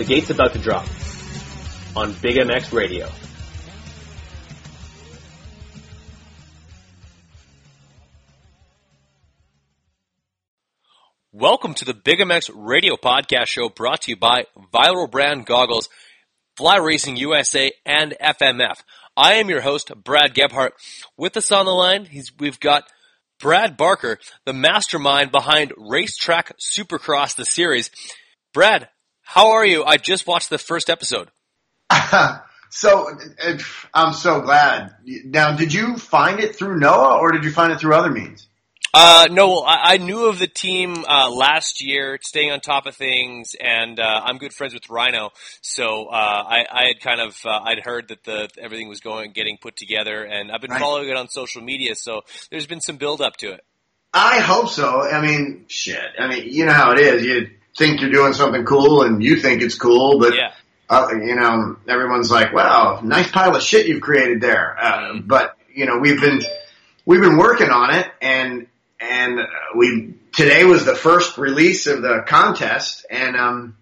The 0.00 0.06
gate's 0.06 0.30
about 0.30 0.54
to 0.54 0.58
drop 0.58 0.86
on 1.94 2.14
Big 2.22 2.36
MX 2.36 2.72
Radio. 2.72 3.06
Welcome 11.32 11.74
to 11.74 11.84
the 11.84 11.92
Big 11.92 12.20
MX 12.20 12.50
Radio 12.54 12.96
Podcast 12.96 13.48
Show 13.48 13.68
brought 13.68 14.00
to 14.00 14.12
you 14.12 14.16
by 14.16 14.46
Viral 14.72 15.10
Brand 15.10 15.44
Goggles, 15.44 15.90
Fly 16.56 16.78
Racing 16.78 17.18
USA, 17.18 17.70
and 17.84 18.16
FMF. 18.18 18.82
I 19.18 19.34
am 19.34 19.50
your 19.50 19.60
host, 19.60 19.92
Brad 20.02 20.32
Gebhart. 20.32 20.72
With 21.18 21.36
us 21.36 21.52
on 21.52 21.66
the 21.66 21.72
line, 21.72 22.08
we've 22.38 22.58
got 22.58 22.84
Brad 23.38 23.76
Barker, 23.76 24.18
the 24.46 24.54
mastermind 24.54 25.30
behind 25.30 25.74
Racetrack 25.76 26.56
Supercross, 26.58 27.36
the 27.36 27.44
series. 27.44 27.90
Brad, 28.54 28.88
how 29.30 29.52
are 29.52 29.64
you? 29.64 29.84
I 29.84 29.96
just 29.96 30.26
watched 30.26 30.50
the 30.50 30.58
first 30.58 30.90
episode. 30.90 31.30
so 32.70 33.08
I'm 33.94 34.12
so 34.12 34.40
glad. 34.40 34.90
Now, 35.24 35.56
did 35.56 35.72
you 35.72 35.96
find 35.98 36.40
it 36.40 36.56
through 36.56 36.80
Noah 36.80 37.18
or 37.18 37.30
did 37.30 37.44
you 37.44 37.52
find 37.52 37.72
it 37.72 37.78
through 37.78 37.94
other 37.94 38.10
means? 38.10 38.48
Uh, 38.92 39.28
no, 39.30 39.60
I, 39.60 39.92
I 39.92 39.96
knew 39.98 40.26
of 40.26 40.40
the 40.40 40.48
team 40.48 41.04
uh, 41.08 41.30
last 41.30 41.80
year, 41.80 42.18
staying 42.22 42.50
on 42.50 42.58
top 42.58 42.86
of 42.86 42.96
things, 42.96 43.54
and 43.60 44.00
uh, 44.00 44.22
I'm 44.24 44.38
good 44.38 44.52
friends 44.52 44.74
with 44.74 44.90
Rhino, 44.90 45.30
so 45.60 46.06
uh, 46.06 46.12
I, 46.12 46.64
I 46.68 46.86
had 46.88 47.00
kind 47.00 47.20
of 47.20 47.36
uh, 47.46 47.50
I'd 47.50 47.84
heard 47.84 48.08
that 48.08 48.24
the 48.24 48.48
everything 48.60 48.88
was 48.88 48.98
going 48.98 49.30
getting 49.30 49.58
put 49.62 49.76
together, 49.76 50.24
and 50.24 50.50
I've 50.50 50.60
been 50.60 50.72
Right. 50.72 50.80
following 50.80 51.08
it 51.08 51.16
on 51.16 51.28
social 51.28 51.62
media, 51.62 51.94
so 51.94 52.22
there's 52.50 52.66
been 52.66 52.80
some 52.80 52.96
build 52.96 53.20
up 53.20 53.36
to 53.36 53.52
it. 53.52 53.60
I 54.12 54.40
hope 54.40 54.68
so. 54.70 55.02
I 55.08 55.20
mean, 55.24 55.66
shit. 55.68 56.02
I 56.18 56.26
mean, 56.26 56.48
you 56.52 56.66
know 56.66 56.72
how 56.72 56.90
it 56.90 56.98
is. 56.98 57.24
You 57.24 57.46
think 57.76 58.00
you're 58.00 58.10
doing 58.10 58.32
something 58.32 58.64
cool 58.64 59.02
and 59.02 59.22
you 59.22 59.36
think 59.36 59.62
it's 59.62 59.76
cool, 59.76 60.18
but 60.18 60.34
Yeah. 60.34 60.52
uh, 60.88 61.08
you 61.12 61.34
know, 61.36 61.76
everyone's 61.88 62.30
like, 62.30 62.52
"Wow, 62.52 63.00
nice 63.02 63.30
pile 63.30 63.54
of 63.54 63.62
shit 63.62 63.86
you've 63.86 64.00
created 64.00 64.40
there." 64.40 64.76
Uh, 64.80 65.14
but 65.24 65.56
you 65.72 65.86
know, 65.86 65.98
we've 65.98 66.20
been 66.20 66.42
we've 67.06 67.20
been 67.20 67.36
working 67.36 67.70
on 67.70 67.94
it, 67.94 68.10
and 68.20 68.66
and 68.98 69.40
we 69.76 70.14
today 70.32 70.64
was 70.64 70.84
the 70.84 70.94
first 70.94 71.38
release 71.38 71.86
of 71.86 72.02
the 72.02 72.24
contest, 72.26 73.06
and 73.10 73.36
um, 73.36 73.76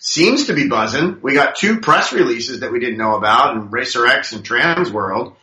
seems 0.00 0.46
to 0.46 0.52
be 0.52 0.68
buzzing. 0.68 1.18
We 1.22 1.34
got 1.34 1.56
two 1.56 1.80
press 1.80 2.12
releases 2.12 2.60
that 2.60 2.70
we 2.72 2.80
didn't 2.80 2.98
know 2.98 3.16
about, 3.16 3.56
and 3.56 3.72
Racer 3.72 4.06
X 4.06 4.32
and 4.32 4.44
Trans 4.44 4.90
World, 4.90 5.34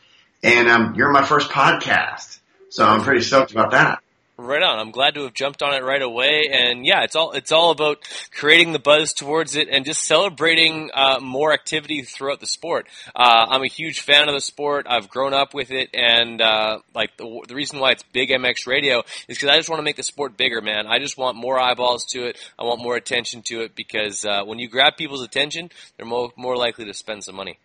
and 0.43 0.69
um, 0.69 0.93
you're 0.95 1.11
my 1.11 1.23
first 1.25 1.49
podcast, 1.49 2.39
so 2.69 2.85
I'm 2.85 3.01
pretty 3.01 3.21
stoked 3.21 3.51
about 3.51 3.71
that. 3.71 3.99
Right 4.41 4.63
on. 4.63 4.79
I'm 4.79 4.91
glad 4.91 5.15
to 5.15 5.23
have 5.23 5.33
jumped 5.33 5.61
on 5.61 5.73
it 5.73 5.83
right 5.83 6.01
away, 6.01 6.49
and 6.49 6.85
yeah, 6.85 7.03
it's 7.03 7.17
all 7.17 7.33
it's 7.33 7.51
all 7.51 7.71
about 7.71 7.97
creating 8.31 8.71
the 8.71 8.79
buzz 8.79 9.11
towards 9.11 9.57
it 9.57 9.67
and 9.67 9.83
just 9.83 10.05
celebrating 10.05 10.89
uh, 10.93 11.19
more 11.19 11.51
activity 11.51 12.03
throughout 12.03 12.39
the 12.39 12.47
sport. 12.47 12.87
Uh, 13.13 13.47
I'm 13.49 13.63
a 13.63 13.67
huge 13.67 13.99
fan 13.99 14.29
of 14.29 14.35
the 14.35 14.39
sport. 14.39 14.87
I've 14.89 15.09
grown 15.09 15.33
up 15.33 15.53
with 15.53 15.71
it, 15.71 15.89
and 15.93 16.41
uh, 16.41 16.79
like 16.95 17.17
the, 17.17 17.41
the 17.49 17.53
reason 17.53 17.79
why 17.79 17.91
it's 17.91 18.03
Big 18.13 18.29
MX 18.29 18.65
Radio 18.65 18.99
is 19.27 19.37
because 19.37 19.49
I 19.49 19.57
just 19.57 19.67
want 19.67 19.79
to 19.79 19.83
make 19.83 19.97
the 19.97 20.03
sport 20.03 20.37
bigger, 20.37 20.61
man. 20.61 20.87
I 20.87 20.99
just 20.99 21.17
want 21.17 21.35
more 21.35 21.59
eyeballs 21.59 22.05
to 22.11 22.27
it. 22.27 22.37
I 22.57 22.63
want 22.63 22.81
more 22.81 22.95
attention 22.95 23.41
to 23.47 23.63
it 23.63 23.75
because 23.75 24.23
uh, 24.23 24.43
when 24.45 24.57
you 24.57 24.69
grab 24.69 24.95
people's 24.95 25.21
attention, 25.21 25.69
they're 25.97 26.05
more 26.05 26.31
more 26.37 26.55
likely 26.55 26.85
to 26.85 26.93
spend 26.93 27.25
some 27.25 27.35
money. 27.35 27.59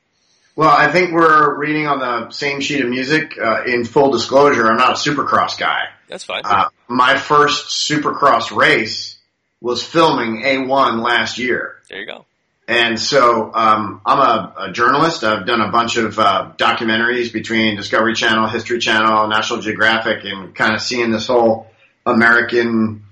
Well, 0.57 0.71
I 0.71 0.91
think 0.93 1.13
we're 1.13 1.57
reading 1.59 1.87
on 1.89 1.99
the 1.99 2.31
same 2.31 2.61
sheet 2.61 2.85
of 2.85 2.89
music. 2.89 3.37
Uh, 3.39 3.65
in 3.65 3.85
full 3.85 4.13
disclosure, 4.13 4.67
I'm 4.67 4.77
not 4.77 4.91
a 4.91 4.95
supercross 5.11 5.59
guy. 5.59 5.89
That's 6.09 6.25
fine. 6.25 6.43
Uh, 6.45 6.69
my 6.87 7.19
first 7.19 7.89
supercross 7.91 8.55
race 8.55 9.19
was 9.61 9.83
filming 9.83 10.43
A1 10.43 11.03
last 11.03 11.39
year. 11.39 11.77
there 11.89 12.01
you 12.01 12.07
go. 12.07 12.27
And 12.67 12.99
so 12.99 13.53
um, 13.53 14.01
I'm 14.07 14.19
a, 14.19 14.55
a 14.69 14.73
journalist. 14.73 15.23
I've 15.23 15.47
done 15.47 15.61
a 15.61 15.71
bunch 15.71 15.97
of 15.97 16.19
uh, 16.19 16.53
documentaries 16.57 17.33
between 17.33 17.77
Discovery 17.77 18.15
Channel, 18.15 18.49
History 18.49 18.79
Channel, 18.79 19.29
National 19.29 19.61
Geographic, 19.61 20.25
and 20.25 20.55
kind 20.55 20.75
of 20.75 20.81
seeing 20.81 21.11
this 21.11 21.27
whole 21.27 21.67
American 22.07 23.05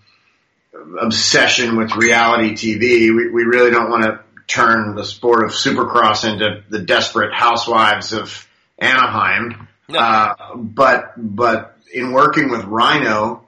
obsession 1.00 1.76
with 1.76 1.94
reality 1.96 2.52
TV. 2.52 3.14
We, 3.14 3.28
we 3.30 3.44
really 3.44 3.70
don't 3.70 3.90
want 3.90 4.04
to 4.04 4.20
turn 4.52 4.94
the 4.94 5.04
sport 5.04 5.44
of 5.44 5.50
supercross 5.52 6.30
into 6.30 6.62
the 6.68 6.80
desperate 6.80 7.32
housewives 7.32 8.12
of 8.12 8.46
Anaheim. 8.78 9.68
No. 9.88 9.98
Uh, 9.98 10.56
but 10.56 11.14
but 11.16 11.78
in 11.92 12.12
working 12.12 12.50
with 12.50 12.64
Rhino 12.64 13.46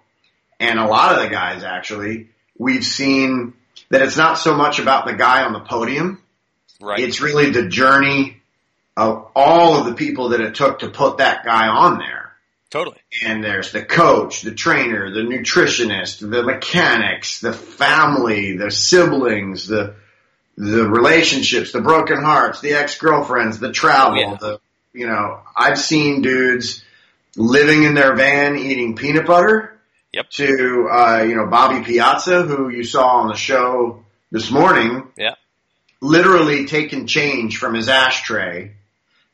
and 0.58 0.78
a 0.78 0.86
lot 0.86 1.16
of 1.16 1.22
the 1.22 1.28
guys 1.28 1.62
actually, 1.62 2.28
we've 2.58 2.84
seen 2.84 3.54
that 3.90 4.02
it's 4.02 4.16
not 4.16 4.38
so 4.38 4.56
much 4.56 4.78
about 4.78 5.06
the 5.06 5.14
guy 5.14 5.44
on 5.44 5.52
the 5.52 5.60
podium. 5.60 6.22
Right. 6.80 7.00
It's 7.00 7.20
really 7.20 7.50
the 7.50 7.68
journey 7.68 8.42
of 8.96 9.30
all 9.34 9.78
of 9.78 9.86
the 9.86 9.94
people 9.94 10.30
that 10.30 10.40
it 10.40 10.54
took 10.54 10.80
to 10.80 10.88
put 10.88 11.18
that 11.18 11.44
guy 11.44 11.68
on 11.68 11.98
there. 11.98 12.32
totally. 12.70 12.98
And 13.24 13.42
there's 13.42 13.72
the 13.72 13.84
coach, 13.84 14.42
the 14.42 14.54
trainer, 14.54 15.10
the 15.10 15.20
nutritionist, 15.20 16.18
the 16.18 16.42
mechanics, 16.42 17.40
the 17.40 17.52
family, 17.52 18.56
the 18.56 18.70
siblings, 18.70 19.66
the 19.66 19.96
the 20.56 20.88
relationships, 20.88 21.72
the 21.72 21.80
broken 21.80 22.22
hearts, 22.22 22.60
the 22.60 22.74
ex-girlfriends, 22.74 23.58
the 23.58 23.72
travel, 23.72 24.18
Oh, 24.18 24.30
yeah. 24.30 24.36
the 24.40 24.60
you 24.92 25.06
know, 25.08 25.40
I've 25.56 25.78
seen 25.78 26.22
dudes 26.22 26.84
living 27.36 27.82
in 27.82 27.94
their 27.94 28.14
van 28.14 28.56
eating 28.56 28.94
peanut 28.94 29.26
butter 29.26 29.70
Yep. 30.12 30.30
to 30.30 30.88
uh, 30.88 31.24
you 31.26 31.34
know, 31.34 31.46
Bobby 31.46 31.84
Piazza 31.84 32.42
who 32.42 32.68
you 32.68 32.84
saw 32.84 33.16
on 33.22 33.26
the 33.28 33.34
show 33.34 34.04
this 34.30 34.52
morning 34.52 35.08
Yeah. 35.16 35.34
literally 36.00 36.66
taking 36.66 37.06
change 37.08 37.58
from 37.58 37.74
his 37.74 37.88
ashtray 37.88 38.72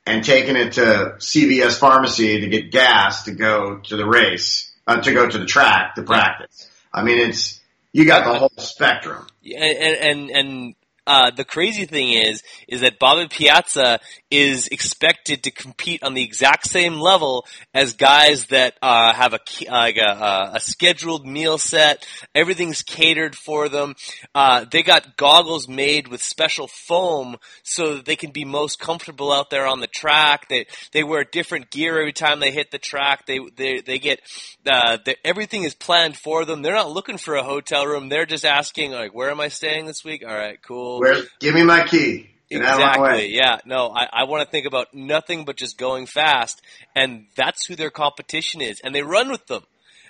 and 0.06 0.24
taking 0.24 0.56
it 0.56 0.72
to 0.74 1.16
CVS 1.18 1.78
pharmacy 1.78 2.40
to 2.40 2.46
get 2.48 2.70
gas 2.70 3.24
to 3.24 3.32
go 3.32 3.76
to 3.80 3.96
the 3.98 4.06
race, 4.06 4.72
uh, 4.86 5.00
to 5.02 5.12
go 5.12 5.28
to 5.28 5.36
the 5.38 5.44
track 5.44 5.96
to 5.96 6.02
practice. 6.02 6.70
I 6.92 7.02
mean, 7.02 7.18
it's, 7.28 7.60
you 7.92 8.06
got 8.06 8.24
the 8.24 8.38
whole 8.38 8.52
spectrum. 8.56 9.26
and 9.44 9.96
and 9.98 10.30
and 10.30 10.74
uh, 11.10 11.30
the 11.32 11.44
crazy 11.44 11.86
thing 11.86 12.12
is 12.12 12.40
is 12.68 12.82
that 12.82 13.00
Bobby 13.00 13.26
Piazza 13.28 13.98
is 14.30 14.68
expected 14.68 15.42
to 15.42 15.50
compete 15.50 16.04
on 16.04 16.14
the 16.14 16.22
exact 16.22 16.68
same 16.68 17.00
level 17.00 17.44
as 17.74 17.94
guys 17.94 18.46
that 18.46 18.74
uh, 18.80 19.12
have 19.12 19.34
a 19.34 19.40
like 19.68 19.96
a, 19.96 20.52
a, 20.54 20.60
scheduled 20.60 21.26
meal 21.26 21.58
set. 21.58 22.06
Everything's 22.32 22.82
catered 22.82 23.34
for 23.34 23.68
them. 23.68 23.96
Uh, 24.36 24.64
they 24.70 24.84
got 24.84 25.16
goggles 25.16 25.66
made 25.68 26.06
with 26.06 26.22
special 26.22 26.68
foam 26.68 27.36
so 27.64 27.96
that 27.96 28.04
they 28.04 28.14
can 28.14 28.30
be 28.30 28.44
most 28.44 28.78
comfortable 28.78 29.32
out 29.32 29.50
there 29.50 29.66
on 29.66 29.80
the 29.80 29.88
track. 29.88 30.48
They 30.48 30.66
they 30.92 31.02
wear 31.02 31.24
different 31.24 31.70
gear 31.70 31.98
every 31.98 32.12
time 32.12 32.38
they 32.38 32.52
hit 32.52 32.70
the 32.70 32.78
track. 32.78 33.26
They 33.26 33.40
they 33.56 33.80
they 33.80 33.98
get 33.98 34.20
uh, 34.64 34.98
everything 35.24 35.64
is 35.64 35.74
planned 35.74 36.16
for 36.16 36.44
them. 36.44 36.62
They're 36.62 36.72
not 36.72 36.92
looking 36.92 37.18
for 37.18 37.34
a 37.34 37.42
hotel 37.42 37.84
room. 37.84 38.08
They're 38.08 38.26
just 38.26 38.44
asking 38.44 38.92
like, 38.92 39.12
where 39.12 39.32
am 39.32 39.40
I 39.40 39.48
staying 39.48 39.86
this 39.86 40.04
week? 40.04 40.22
All 40.24 40.32
right, 40.32 40.60
cool. 40.62 40.99
Where, 41.00 41.22
give 41.40 41.54
me 41.54 41.62
my 41.62 41.84
key. 41.86 42.30
Get 42.50 42.62
out 42.62 42.74
of 42.74 42.78
my 42.80 43.00
way. 43.00 43.10
Exactly. 43.26 43.36
Yeah. 43.36 43.58
No, 43.64 43.88
I, 43.94 44.08
I 44.12 44.24
want 44.24 44.44
to 44.44 44.50
think 44.50 44.66
about 44.66 44.92
nothing 44.92 45.44
but 45.44 45.56
just 45.56 45.78
going 45.78 46.06
fast, 46.06 46.60
and 46.96 47.26
that's 47.36 47.64
who 47.66 47.76
their 47.76 47.90
competition 47.90 48.60
is, 48.60 48.80
and 48.82 48.94
they 48.94 49.02
run 49.02 49.30
with 49.30 49.46
them, 49.46 49.62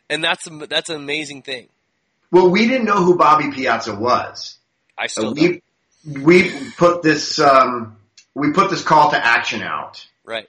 and 0.09 0.25
that's 0.25 0.47
a, 0.47 0.66
that's 0.66 0.88
an 0.88 0.97
amazing 0.97 1.42
thing. 1.42 1.68
Well, 2.32 2.49
we 2.50 2.66
didn't 2.66 2.87
know 2.87 3.02
who 3.04 3.16
Bobby 3.16 3.50
Piazza 3.50 3.94
was. 3.94 4.56
I 4.97 5.06
still 5.09 5.35
don't. 5.35 5.62
we, 6.06 6.23
we 6.23 6.50
put 6.76 7.02
this, 7.02 7.38
um, 7.38 7.97
we 8.35 8.52
put 8.52 8.70
this 8.70 8.82
call 8.82 9.11
to 9.11 9.23
action 9.25 9.62
out 9.62 10.06
Right. 10.25 10.49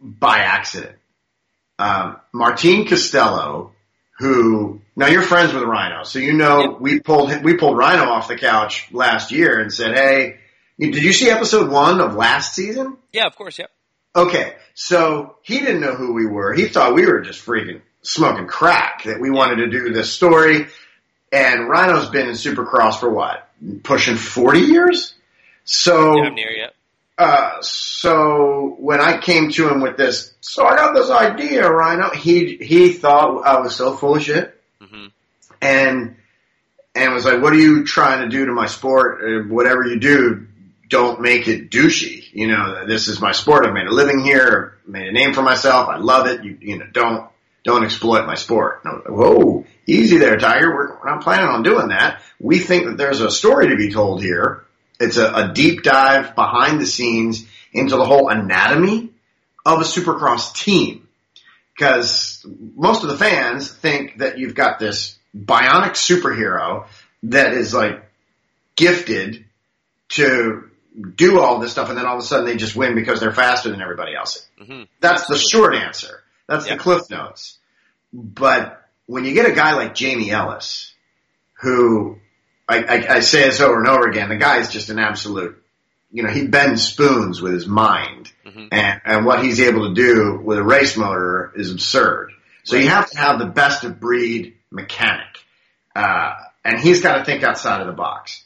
by 0.00 0.38
accident. 0.38 0.96
Um, 1.78 2.20
Martine 2.32 2.86
Costello, 2.86 3.72
who 4.18 4.80
now 4.96 5.06
you're 5.08 5.22
friends 5.22 5.52
with 5.52 5.64
Rhino, 5.64 6.04
so 6.04 6.18
you 6.18 6.32
know 6.34 6.60
Yep. 6.72 6.80
we 6.80 7.00
pulled 7.00 7.42
we 7.44 7.56
pulled 7.56 7.76
Rhino 7.76 8.04
off 8.04 8.28
the 8.28 8.36
couch 8.36 8.88
last 8.92 9.32
year 9.32 9.58
and 9.60 9.72
said, 9.72 9.96
"Hey, 9.96 10.38
did 10.78 10.96
you 11.02 11.12
see 11.12 11.30
episode 11.30 11.70
one 11.70 12.00
of 12.00 12.14
last 12.14 12.54
season?" 12.54 12.96
Yeah. 13.12 13.26
Of 13.26 13.36
course. 13.36 13.58
Yeah. 13.58 13.66
Okay, 14.16 14.54
so 14.74 15.36
he 15.42 15.58
didn't 15.58 15.80
know 15.80 15.94
who 15.94 16.12
we 16.14 16.24
were. 16.26 16.52
He 16.54 16.68
thought 16.68 16.94
we 16.94 17.04
were 17.06 17.20
just 17.20 17.44
freaking 17.44 17.80
smoking 18.02 18.46
crack. 18.46 19.02
That 19.04 19.20
we 19.20 19.30
wanted 19.30 19.56
to 19.56 19.66
do 19.68 19.92
this 19.92 20.12
story. 20.12 20.66
And 21.32 21.68
Rhino's 21.68 22.10
been 22.10 22.28
in 22.28 22.34
Supercross 22.34 23.00
for 23.00 23.10
what? 23.10 23.48
Pushing 23.82 24.14
forty 24.16 24.60
years. 24.60 25.14
So 25.64 26.16
Yeah. 26.18 26.24
I'm 26.28 26.34
near 26.36 26.50
yet. 26.52 26.74
Uh, 27.16 27.60
so 27.60 28.74
when 28.78 29.00
I 29.00 29.18
came 29.18 29.50
to 29.52 29.68
him 29.68 29.80
with 29.80 29.96
this, 29.96 30.34
so 30.40 30.66
I 30.66 30.74
got 30.76 30.94
this 30.94 31.10
idea, 31.10 31.70
Rhino. 31.70 32.10
He 32.10 32.56
he 32.56 32.92
thought 32.92 33.46
I 33.46 33.60
was 33.60 33.76
so 33.76 33.96
full 33.96 34.16
of 34.16 34.22
shit, 34.22 34.60
hmm 34.80 35.06
and 35.60 36.16
and 36.94 37.14
was 37.14 37.24
like, 37.24 37.40
"What 37.40 37.52
are 37.52 37.58
you 37.58 37.84
trying 37.84 38.22
to 38.22 38.28
do 38.28 38.46
to 38.46 38.52
my 38.52 38.66
sport? 38.66 39.20
Uh, 39.22 39.48
whatever 39.48 39.84
you 39.84 40.00
do, 40.00 40.48
don't 40.88 41.20
make 41.20 41.46
it 41.46 41.70
douchey. 41.70 42.24
You 42.32 42.48
know, 42.48 42.84
this 42.86 43.06
is 43.06 43.20
my 43.20 43.32
sport. 43.32 43.64
I've 43.64 43.74
made 43.74 43.86
a 43.86 43.92
living 43.92 44.24
here, 44.24 44.78
i 44.86 44.90
made 44.90 45.08
a 45.08 45.12
name 45.12 45.34
for 45.34 45.42
myself. 45.42 45.88
I 45.88 45.98
love 45.98 46.26
it. 46.26 46.42
You 46.42 46.58
you 46.60 46.78
know, 46.78 46.86
don't 46.92 47.30
don't 47.62 47.84
exploit 47.84 48.26
my 48.26 48.34
sport." 48.34 48.80
And 48.84 48.92
I 48.92 48.96
was 48.96 49.04
like, 49.04 49.16
Whoa, 49.16 49.64
easy 49.86 50.18
there, 50.18 50.36
Tiger. 50.36 50.74
We're, 50.74 50.98
we're 50.98 51.10
not 51.10 51.22
planning 51.22 51.46
on 51.46 51.62
doing 51.62 51.88
that. 51.88 52.22
We 52.40 52.58
think 52.58 52.86
that 52.86 52.96
there's 52.96 53.20
a 53.20 53.30
story 53.30 53.68
to 53.68 53.76
be 53.76 53.92
told 53.92 54.20
here, 54.20 54.64
It's 55.00 55.16
a, 55.16 55.32
a 55.32 55.52
deep 55.52 55.82
dive 55.82 56.34
behind 56.34 56.80
the 56.80 56.86
scenes 56.86 57.44
into 57.72 57.96
the 57.96 58.04
whole 58.04 58.28
anatomy 58.28 59.10
of 59.66 59.80
a 59.80 59.84
supercross 59.84 60.54
team. 60.54 61.08
Because 61.74 62.44
most 62.76 63.02
of 63.02 63.08
the 63.10 63.16
fans 63.16 63.68
think 63.72 64.18
that 64.18 64.38
you've 64.38 64.54
got 64.54 64.78
this 64.78 65.18
bionic 65.36 65.92
superhero 65.94 66.86
that 67.24 67.52
is 67.54 67.74
like 67.74 68.04
gifted 68.76 69.44
to 70.10 70.70
do 71.16 71.40
all 71.40 71.58
this 71.58 71.72
stuff 71.72 71.88
and 71.88 71.98
then 71.98 72.06
all 72.06 72.16
of 72.16 72.22
a 72.22 72.26
sudden 72.26 72.46
they 72.46 72.56
just 72.56 72.76
win 72.76 72.94
because 72.94 73.18
they're 73.18 73.32
faster 73.32 73.70
than 73.70 73.82
everybody 73.82 74.14
else. 74.14 74.46
Mhm. 74.60 74.86
That's 75.00 75.26
the 75.26 75.36
short 75.36 75.74
answer. 75.74 76.22
That's 76.46 76.66
Yeah. 76.66 76.74
the 76.74 76.80
cliff 76.80 77.10
notes. 77.10 77.58
But 78.12 78.80
when 79.06 79.24
you 79.24 79.34
get 79.34 79.46
a 79.50 79.52
guy 79.54 79.74
like 79.74 79.96
Jamie 79.96 80.30
Ellis, 80.30 80.92
who 81.54 82.18
I, 82.68 82.82
I, 82.82 83.14
I 83.16 83.20
say 83.20 83.42
this 83.42 83.60
over 83.60 83.78
and 83.78 83.88
over 83.88 84.08
again, 84.08 84.28
the 84.28 84.36
guy 84.36 84.58
is 84.58 84.70
just 84.70 84.88
an 84.90 84.98
absolute, 84.98 85.62
you 86.10 86.22
know, 86.22 86.30
he 86.30 86.46
bends 86.46 86.82
spoons 86.82 87.42
with 87.42 87.52
his 87.52 87.66
mind. 87.66 88.32
Mhm. 88.46 88.68
And, 88.72 89.00
and 89.04 89.26
what 89.26 89.42
he's 89.44 89.60
able 89.60 89.88
to 89.88 89.94
do 89.94 90.40
with 90.42 90.58
a 90.58 90.62
race 90.62 90.96
motor 90.96 91.52
is 91.56 91.70
absurd. 91.70 92.32
So 92.62 92.76
you 92.76 92.88
have 92.88 93.10
to 93.10 93.18
have 93.18 93.38
the 93.38 93.46
best 93.46 93.84
of 93.84 94.00
breed 94.00 94.56
mechanic. 94.70 95.26
Uh, 95.94 96.32
and 96.64 96.80
he's 96.80 97.02
got 97.02 97.18
to 97.18 97.24
think 97.24 97.42
outside 97.42 97.82
of 97.82 97.86
the 97.86 97.92
box 97.92 98.42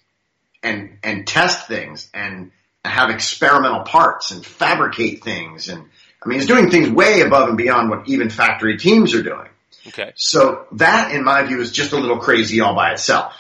and, 0.63 0.99
and 1.05 1.27
test 1.27 1.69
things 1.69 2.11
and 2.13 2.51
have 2.85 3.11
experimental 3.11 3.83
parts 3.83 4.33
and 4.33 4.45
fabricate 4.45 5.23
things. 5.23 5.69
And 5.69 5.85
I 6.23 6.29
mean, 6.29 6.39
he's 6.39 6.49
doing 6.49 6.71
things 6.71 6.91
way 6.91 7.21
above 7.21 7.49
and 7.49 7.57
beyond 7.57 7.91
what 7.91 8.09
even 8.09 8.29
factory 8.29 8.77
teams 8.77 9.15
are 9.15 9.23
doing. 9.23 9.49
Okay. 9.87 10.13
So 10.17 10.67
that, 10.73 11.13
in 11.13 11.25
my 11.25 11.45
view, 11.45 11.61
is 11.61 11.71
just 11.71 11.93
a 11.93 11.97
little 11.97 12.19
crazy 12.19 12.61
all 12.61 12.75
by 12.75 12.93
itself. 12.93 13.35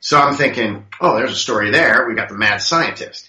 So 0.00 0.18
I'm 0.18 0.34
thinking, 0.34 0.86
oh, 1.00 1.16
there's 1.16 1.32
a 1.32 1.36
story 1.36 1.70
there. 1.70 2.06
We 2.08 2.14
got 2.14 2.28
the 2.28 2.36
mad 2.38 2.58
scientist. 2.62 3.28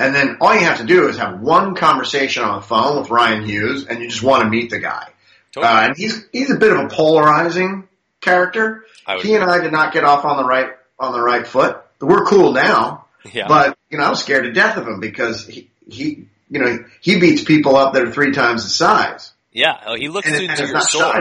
And 0.00 0.14
then 0.14 0.36
all 0.40 0.54
you 0.54 0.60
have 0.60 0.78
to 0.78 0.84
do 0.84 1.08
is 1.08 1.16
have 1.16 1.40
one 1.40 1.74
conversation 1.74 2.42
on 2.44 2.60
the 2.60 2.66
phone 2.66 3.00
with 3.00 3.10
Ryan 3.10 3.44
Hughes 3.44 3.86
and 3.86 4.00
you 4.00 4.08
just 4.08 4.22
want 4.22 4.42
to 4.42 4.48
meet 4.48 4.70
the 4.70 4.78
guy. 4.78 5.08
Totally. 5.52 5.72
Uh, 5.72 5.80
and 5.86 5.96
he's, 5.96 6.26
he's 6.32 6.50
a 6.50 6.56
bit 6.56 6.72
of 6.72 6.78
a 6.84 6.88
polarizing 6.88 7.88
character. 8.20 8.84
He 9.22 9.34
and 9.34 9.44
I 9.44 9.60
did 9.60 9.72
not 9.72 9.92
get 9.92 10.04
off 10.04 10.24
on 10.24 10.36
the 10.36 10.44
right, 10.44 10.70
on 10.98 11.12
the 11.12 11.20
right 11.20 11.46
foot. 11.46 11.78
We're 12.00 12.24
cool 12.26 12.52
now. 12.52 13.06
yeah. 13.32 13.48
But, 13.48 13.76
you 13.90 13.98
know, 13.98 14.04
I 14.04 14.10
was 14.10 14.20
scared 14.20 14.44
to 14.44 14.52
death 14.52 14.76
of 14.76 14.86
him 14.86 15.00
because 15.00 15.46
he, 15.46 15.68
he, 15.88 16.26
you 16.50 16.60
know, 16.60 16.84
he 17.00 17.18
beats 17.18 17.42
people 17.42 17.76
up 17.76 17.94
that 17.94 18.02
are 18.02 18.12
three 18.12 18.32
times 18.32 18.64
the 18.64 18.70
size. 18.70 19.32
yeah. 19.52 19.80
Oh, 19.86 19.94
he 19.96 20.08
looks 20.08 20.26
And, 20.28 20.36
it- 20.36 20.42
and 20.50 20.50
into 20.60 20.66
your 20.72 20.80
soul. 20.80 21.12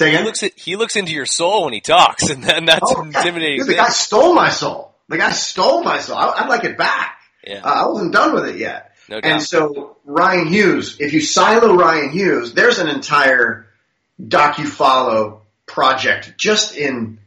Shy 0.00 0.08
of 0.08 0.12
it. 0.14 0.16
Say 0.16 0.18
He 0.18 0.24
looks 0.24 0.42
at, 0.42 0.52
he 0.58 0.76
looks 0.76 0.96
into 0.96 1.12
your 1.12 1.26
soul 1.26 1.64
when 1.64 1.72
he 1.72 1.80
talks, 1.80 2.28
and 2.30 2.42
then 2.42 2.64
that's 2.66 2.80
Oh, 2.84 3.02
intimidating. 3.02 3.58
Dude, 3.60 3.68
the 3.68 3.74
guy 3.74 3.88
stole 3.88 4.34
my 4.34 4.50
soul. 4.50 4.94
The 5.08 5.18
guy 5.18 5.30
stole 5.32 5.82
my 5.82 5.98
soul. 5.98 6.16
I, 6.16 6.28
I'd 6.42 6.48
like 6.48 6.64
it 6.64 6.76
back. 6.78 7.18
Yeah. 7.46 7.62
Uh, 7.64 7.84
I 7.84 7.86
wasn't 7.88 8.12
done 8.12 8.34
with 8.34 8.46
it 8.48 8.58
yet. 8.58 8.92
No 9.08 9.20
doubt. 9.20 9.32
And 9.32 9.42
so 9.42 9.96
Ryan 10.04 10.46
Hughes, 10.48 10.96
if 11.00 11.12
you 11.12 11.20
silo 11.20 11.74
Ryan 11.74 12.10
Hughes, 12.10 12.52
there's 12.54 12.78
an 12.78 12.86
entire 12.88 13.66
docu-follow 14.20 15.42
project 15.66 16.34
just 16.36 16.76
in 16.76 17.18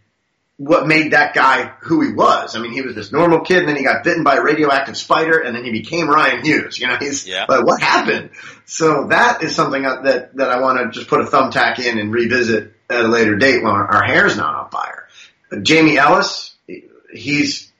what 0.57 0.87
made 0.87 1.11
that 1.13 1.33
guy 1.33 1.73
who 1.81 2.01
he 2.01 2.13
was. 2.13 2.55
I 2.55 2.61
mean, 2.61 2.71
he 2.71 2.81
was 2.81 2.95
this 2.95 3.11
normal 3.11 3.41
kid, 3.41 3.59
and 3.59 3.67
then 3.67 3.75
he 3.75 3.83
got 3.83 4.03
bitten 4.03 4.23
by 4.23 4.37
a 4.37 4.41
radioactive 4.43 4.95
spider, 4.95 5.39
and 5.39 5.55
then 5.55 5.63
he 5.63 5.71
became 5.71 6.07
Ryan 6.07 6.45
Hughes. 6.45 6.77
You 6.77 6.87
know, 6.87 6.97
he's 6.97 7.27
Yeah. 7.27 7.45
but 7.47 7.65
what 7.65 7.81
happened? 7.81 8.29
So 8.65 9.07
that 9.07 9.41
is 9.41 9.55
something 9.55 9.81
that 9.83 10.35
that 10.35 10.49
I 10.49 10.61
want 10.61 10.79
to 10.79 10.97
just 10.97 11.09
put 11.09 11.21
a 11.21 11.25
thumbtack 11.25 11.79
in 11.79 11.97
and 11.97 12.13
revisit 12.13 12.73
at 12.89 13.03
a 13.03 13.07
later 13.07 13.35
date 13.35 13.63
when 13.63 13.71
our, 13.71 13.95
our 13.95 14.03
hair's 14.03 14.37
not 14.37 14.53
on 14.55 14.69
fire. 14.69 15.07
Jamie 15.63 15.97
Ellis, 15.97 16.55
he's 17.11 17.71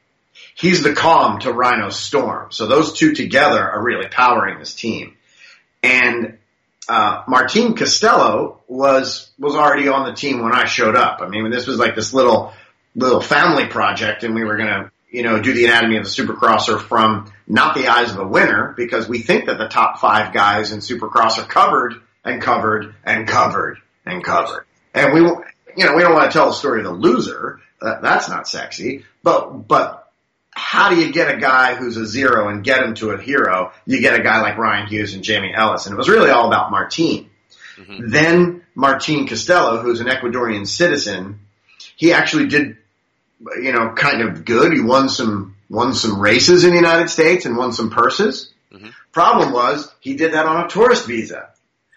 he's 0.55 0.83
the 0.83 0.93
calm 0.93 1.39
to 1.41 1.51
Rhino's 1.51 1.99
storm. 1.99 2.51
So 2.51 2.67
those 2.67 2.93
two 2.93 3.13
together 3.13 3.61
are 3.61 3.83
really 3.83 4.07
powering 4.07 4.59
this 4.59 4.73
team. 4.73 5.15
And 5.81 6.37
uh, 6.87 7.23
Martin 7.27 7.75
Costello 7.75 8.61
was 8.67 9.31
was 9.39 9.55
already 9.55 9.87
on 9.87 10.05
the 10.05 10.13
team 10.13 10.41
when 10.41 10.53
I 10.53 10.65
showed 10.65 10.95
up. 10.95 11.19
I 11.21 11.27
mean, 11.27 11.49
this 11.51 11.67
was 11.67 11.77
like 11.77 11.95
this 11.95 12.13
little 12.13 12.53
little 12.95 13.21
family 13.21 13.67
project, 13.67 14.23
and 14.23 14.35
we 14.35 14.43
were 14.43 14.57
gonna 14.57 14.91
you 15.09 15.23
know 15.23 15.41
do 15.41 15.53
the 15.53 15.65
anatomy 15.65 15.97
of 15.97 16.03
the 16.03 16.09
Supercrosser 16.09 16.79
from 16.79 17.31
not 17.47 17.75
the 17.75 17.87
eyes 17.87 18.11
of 18.11 18.19
a 18.19 18.27
winner 18.27 18.73
because 18.75 19.07
we 19.07 19.19
think 19.19 19.45
that 19.45 19.57
the 19.57 19.67
top 19.67 19.99
five 19.99 20.33
guys 20.33 20.71
in 20.71 20.79
Supercross 20.79 21.37
are 21.37 21.47
covered 21.47 21.95
and 22.23 22.41
covered 22.41 22.95
and 23.03 23.27
covered 23.27 23.77
and 24.05 24.23
covered, 24.23 24.65
and 24.93 25.13
we 25.13 25.21
you 25.21 25.85
know 25.85 25.95
we 25.95 26.01
don't 26.01 26.13
want 26.13 26.31
to 26.31 26.37
tell 26.37 26.47
the 26.47 26.53
story 26.53 26.79
of 26.79 26.85
the 26.85 26.91
loser. 26.93 27.59
That, 27.81 28.01
that's 28.01 28.29
not 28.29 28.47
sexy, 28.47 29.05
but 29.23 29.67
but 29.67 29.99
how 30.55 30.89
do 30.89 30.97
you 30.97 31.11
get 31.11 31.33
a 31.33 31.37
guy 31.39 31.75
who's 31.75 31.97
a 31.97 32.05
zero 32.05 32.47
and 32.47 32.63
get 32.63 32.83
him 32.83 32.93
to 32.95 33.09
a 33.11 33.21
hero? 33.21 33.71
You 33.85 33.99
get 33.99 34.19
a 34.19 34.23
guy 34.23 34.39
like 34.41 34.57
Ryan 34.57 34.87
Hughes 34.87 35.15
and 35.15 35.23
Jamie 35.23 35.53
Ellis, 35.53 35.85
and 35.87 35.93
it 35.93 35.97
was 35.97 36.07
really 36.09 36.29
all 36.29 36.47
about 36.47 36.69
Martine. 36.69 37.29
Mhm. 37.77 38.11
Then 38.11 38.61
Martin 38.75 39.27
Costello, 39.27 39.81
who's 39.81 39.99
an 39.99 40.07
Ecuadorian 40.07 40.67
citizen, 40.67 41.39
he 41.95 42.13
actually 42.13 42.47
did, 42.47 42.77
you 43.61 43.71
know, 43.71 43.93
kind 43.93 44.21
of 44.21 44.45
good. 44.45 44.73
He 44.73 44.79
won 44.81 45.09
some 45.09 45.55
won 45.69 45.93
some 45.93 46.19
races 46.19 46.63
in 46.63 46.71
the 46.71 46.75
United 46.75 47.09
States 47.09 47.45
and 47.45 47.57
won 47.57 47.73
some 47.73 47.89
purses. 47.89 48.51
Mhm. 48.73 48.93
Problem 49.11 49.51
was 49.51 49.91
he 49.99 50.15
did 50.15 50.33
that 50.33 50.45
on 50.45 50.65
a 50.65 50.67
tourist 50.69 51.07
visa. 51.07 51.49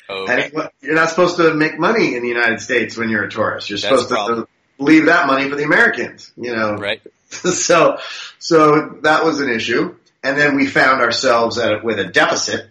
Oh, 0.09 0.27
And 0.29 0.41
it, 0.41 0.55
you're 0.81 0.95
not 0.95 1.11
supposed 1.11 1.37
to 1.39 1.53
make 1.55 1.79
money 1.79 2.15
in 2.15 2.23
the 2.23 2.29
United 2.29 2.61
States 2.61 2.97
when 2.97 3.09
you're 3.11 3.25
a 3.25 3.31
tourist. 3.31 3.69
You're 3.71 3.79
That's 3.79 4.03
supposed 4.03 4.09
to 4.11 4.49
leave 4.79 5.07
that 5.07 5.27
money 5.27 5.49
for 5.51 5.57
the 5.57 5.65
Americans, 5.65 6.33
you 6.37 6.55
know. 6.55 6.75
right. 6.77 7.01
so, 7.31 7.99
so 8.39 8.99
that 9.03 9.25
was 9.25 9.41
an 9.41 9.51
issue. 9.51 9.97
And 10.23 10.39
then 10.39 10.55
we 10.57 10.67
found 10.67 11.01
ourselves 11.03 11.59
at, 11.59 11.83
with 11.83 11.99
a 11.99 12.05
deficit. 12.05 12.69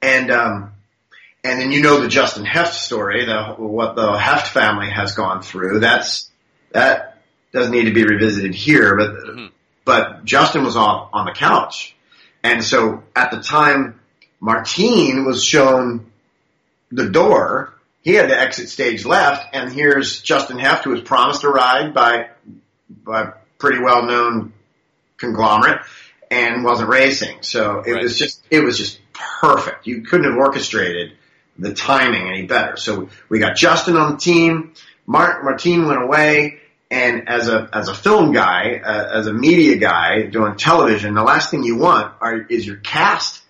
And, 0.00 0.30
um, 0.30 0.72
and 1.42 1.60
then 1.60 1.72
you 1.72 1.82
know 1.82 2.00
the 2.00 2.08
Justin 2.08 2.44
Hoeft 2.44 2.74
story, 2.74 3.24
the, 3.24 3.54
what 3.56 3.96
the 3.96 4.16
Hoeft 4.16 4.46
family 4.46 4.90
has 4.90 5.14
gone 5.14 5.42
through. 5.42 5.80
That's, 5.80 6.30
that 6.70 7.11
doesn't 7.52 7.72
need 7.72 7.84
to 7.84 7.92
be 7.92 8.04
revisited 8.04 8.54
here, 8.54 8.96
but, 8.96 9.10
Mhm. 9.14 9.50
but 9.84 10.24
Justin 10.24 10.64
was 10.64 10.76
on, 10.76 11.08
on 11.12 11.26
the 11.26 11.32
couch. 11.32 11.94
And 12.42 12.64
so 12.64 13.02
at 13.14 13.30
the 13.30 13.40
time 13.40 14.00
Martine 14.40 15.24
was 15.24 15.44
shown 15.44 16.06
the 16.90 17.08
door, 17.08 17.74
he 18.02 18.14
had 18.14 18.28
to 18.28 18.38
exit 18.38 18.68
stage 18.68 19.04
left, 19.04 19.46
and 19.54 19.72
here's 19.72 20.20
Justin 20.20 20.58
Hoeft, 20.58 20.82
who 20.84 20.90
was 20.90 21.00
promised 21.02 21.44
a 21.44 21.48
ride 21.48 21.94
by 21.94 22.28
by 23.04 23.22
a 23.22 23.28
pretty 23.58 23.78
well 23.78 24.04
known 24.04 24.52
conglomerate, 25.18 25.80
and 26.30 26.64
wasn't 26.64 26.88
racing. 26.88 27.38
So 27.42 27.82
it 27.86 27.92
Right. 27.92 28.02
was 28.02 28.18
just 28.18 28.42
it 28.50 28.64
was 28.64 28.76
just 28.76 28.98
perfect. 29.40 29.86
You 29.86 30.02
couldn't 30.02 30.28
have 30.30 30.36
orchestrated 30.38 31.12
the 31.58 31.72
timing 31.74 32.28
any 32.28 32.42
better. 32.46 32.76
So 32.76 33.08
we 33.28 33.38
got 33.38 33.56
Justin 33.56 33.96
on 33.96 34.12
the 34.12 34.16
team. 34.18 34.72
Mart, 35.06 35.44
Martine 35.44 35.86
went 35.86 36.02
away, 36.02 36.60
and 36.92 37.28
as 37.28 37.48
a 37.48 37.68
as 37.72 37.88
a 37.88 37.94
film 37.94 38.32
guy, 38.32 38.80
uh, 38.84 39.18
as 39.18 39.26
a 39.26 39.32
media 39.32 39.76
guy 39.76 40.22
doing 40.22 40.56
television, 40.56 41.14
the 41.14 41.22
last 41.22 41.50
thing 41.50 41.64
you 41.64 41.76
want 41.76 42.12
are 42.20 42.36
is 42.36 42.66
your 42.66 42.76
cast 42.76 43.42